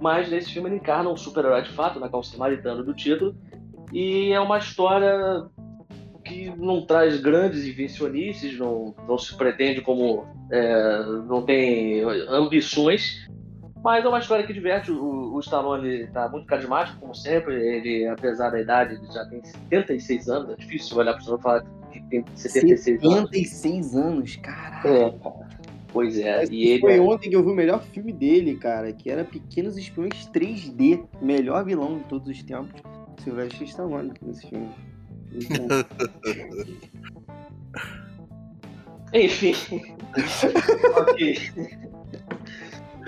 [0.00, 2.10] Mas nesse filme ele encarna um super-herói de fato, na né?
[2.10, 3.36] calça samaritano do título,
[3.92, 5.46] e é uma história
[6.32, 10.26] que não traz grandes invencionices, não, não se pretende como.
[10.50, 13.26] É, não tem ambições,
[13.82, 14.90] mas é uma história que diverte.
[14.90, 17.54] O, o Stallone está muito carismático, como sempre.
[17.54, 20.50] Ele, apesar da idade, ele já tem 76 anos.
[20.50, 24.06] É difícil olhar para o Stallone e falar que tem 76, 76 anos.
[24.06, 24.88] anos, caralho.
[24.88, 25.52] É,
[25.92, 26.46] Pois é.
[26.50, 27.00] e ele foi é...
[27.00, 31.04] ontem que eu vi o melhor filme dele, cara, que era Pequenos Espiões 3D.
[31.20, 32.80] Melhor vilão de todos os tempos.
[33.22, 34.70] Silvestre Stallone nesse filme.
[39.12, 39.54] Enfim.
[40.96, 41.36] ok.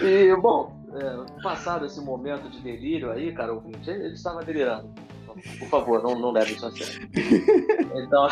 [0.00, 4.92] E, bom, é, passado esse momento de delírio aí, cara, ouvinte, ele estava delirando.
[5.58, 7.08] Por favor, não, não leve isso a sério.
[7.96, 8.28] Então,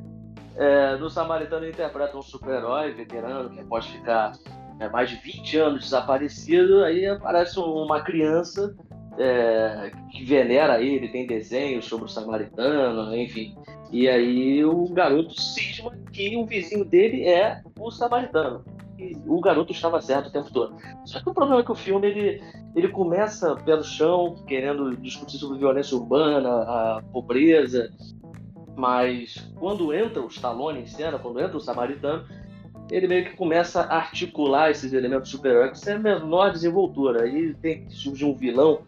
[0.56, 4.32] é, no Samaritano ele interpreta um super-herói veterano que pode ficar
[4.78, 8.74] é, mais de 20 anos desaparecido, aí aparece uma criança
[9.18, 13.54] é, que venera ele, tem desenhos sobre o samaritano, enfim.
[13.90, 18.64] E aí o garoto cisma que o vizinho dele é o samaritano.
[18.98, 20.76] E o garoto estava certo o tempo todo.
[21.04, 22.42] Só que o problema é que o filme ele,
[22.74, 27.90] ele começa pelo chão, querendo discutir sobre violência urbana, a pobreza,
[28.76, 32.24] mas quando entra o Stallone em cena, quando entra o samaritano,
[32.90, 37.24] ele meio que começa a articular esses elementos super-heróicos sem a menor desenvoltura.
[37.24, 38.82] Aí tem que surgir um vilão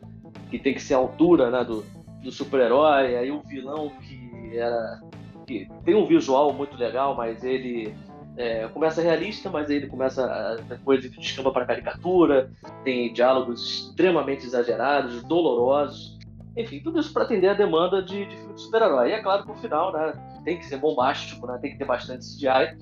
[0.55, 1.85] que tem que ser a altura né, do,
[2.23, 5.01] do super-herói, aí o vilão que era.
[5.47, 7.93] que tem um visual muito legal, mas ele
[8.37, 12.53] é, começa realista, mas ele começa a, depois descamba para caricatura,
[12.85, 16.19] tem diálogos extremamente exagerados, dolorosos,
[16.57, 19.11] enfim, tudo isso para atender a demanda de, de filme de super-herói.
[19.11, 20.13] E é claro que no final, né,
[20.45, 22.79] tem que ser bombástico, né, tem que ter bastante CGI.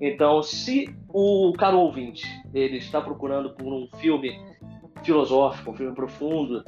[0.00, 4.38] Então, se o caro ouvinte ele está procurando por um filme
[5.02, 6.62] filosófico, um filme profundo,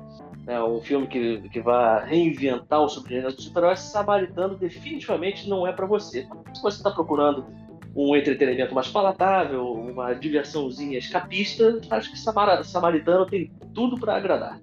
[0.46, 5.72] né, um filme que, que vai reinventar o subgênero do super-herói, Samaritano definitivamente não é
[5.72, 6.26] para você.
[6.54, 7.46] Se você está procurando
[7.94, 12.18] um entretenimento mais palatável, uma diversãozinha escapista, acho que
[12.64, 14.60] Samaritano tem tudo para agradar.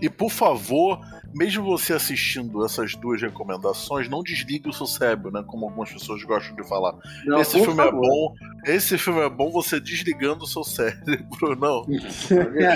[0.00, 1.00] E por favor,
[1.34, 5.42] mesmo você assistindo essas duas recomendações, não desligue o seu cérebro, né?
[5.46, 6.94] Como algumas pessoas gostam de falar.
[7.24, 8.04] Não, esse filme é favor.
[8.04, 8.34] é bom.
[8.64, 11.84] Esse filme é bom você desligando o seu cérebro, não.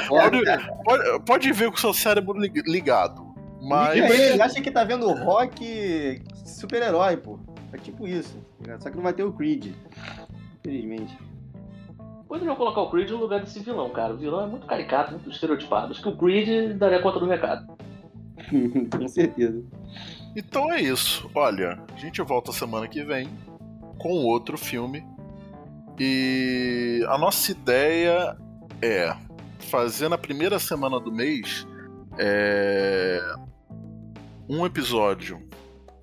[0.08, 0.42] pode,
[0.84, 3.30] pode, pode ver com o seu cérebro ligado.
[3.62, 3.98] Mas.
[3.98, 7.38] Ele acha que tá vendo rock super-herói, pô.
[7.72, 8.36] É tipo isso.
[8.80, 9.72] Só que não vai ter o Creed.
[10.60, 11.16] Infelizmente.
[12.30, 14.14] Poderiam colocar o Creed no lugar desse vilão, cara.
[14.14, 15.90] O vilão é muito caricato, muito estereotipado.
[15.90, 17.66] Acho que o Creed daria conta do recado.
[18.96, 19.64] Com certeza.
[20.36, 21.28] Então é isso.
[21.34, 23.28] Olha, a gente volta semana que vem
[23.98, 25.04] com outro filme.
[25.98, 28.36] E a nossa ideia
[28.80, 29.12] é
[29.58, 31.66] fazer na primeira semana do mês
[32.16, 33.20] é...
[34.48, 35.42] um episódio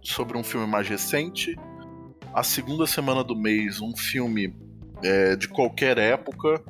[0.04, 1.56] sobre um filme mais recente.
[2.34, 4.67] A segunda semana do mês, um filme
[5.04, 6.62] é, de qualquer época,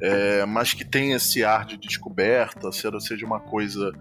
[0.00, 3.92] é, mas que tem esse ar de descoberta, seja uma coisa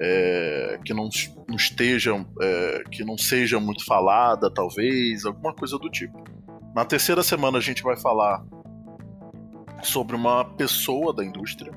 [0.00, 1.08] é, que não,
[1.48, 6.22] não esteja, é, que não seja muito falada, talvez, alguma coisa do tipo.
[6.74, 8.42] Na terceira semana a gente vai falar
[9.82, 11.72] sobre uma pessoa da indústria,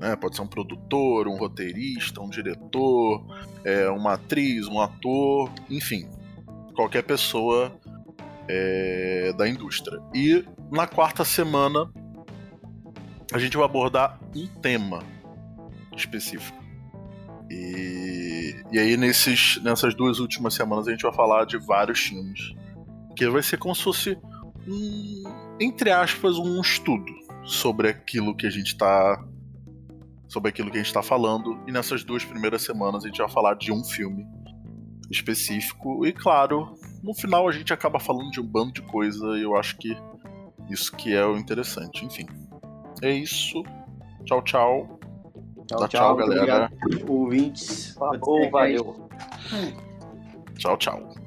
[0.00, 0.16] né?
[0.16, 3.24] pode ser um produtor, um roteirista, um diretor,
[3.64, 6.08] é, uma atriz, um ator, enfim,
[6.74, 7.72] qualquer pessoa
[8.48, 10.00] é, da indústria.
[10.14, 11.88] E na quarta semana
[13.32, 15.02] a gente vai abordar um tema
[15.96, 16.62] específico.
[17.48, 22.52] E, e aí nesses, nessas duas últimas semanas a gente vai falar de vários filmes.
[23.16, 24.18] Que vai ser como se fosse
[24.66, 25.22] um,
[25.60, 27.12] entre aspas, um estudo
[27.44, 29.24] sobre aquilo que a gente está
[30.26, 31.62] sobre aquilo que a gente está falando.
[31.68, 34.26] E nessas duas primeiras semanas a gente vai falar de um filme
[35.08, 36.04] específico.
[36.04, 39.54] E claro, no final a gente acaba falando de um bando de coisa e eu
[39.56, 39.96] acho que
[40.68, 42.04] isso que é o interessante.
[42.04, 42.26] Enfim,
[43.02, 43.62] é isso.
[44.24, 44.98] Tchau, tchau.
[45.66, 46.70] Tchau, tchau, tchau galera.
[46.82, 47.94] Obrigado, ouvintes.
[47.94, 49.08] Falou, valeu.
[50.56, 51.23] Tchau, tchau.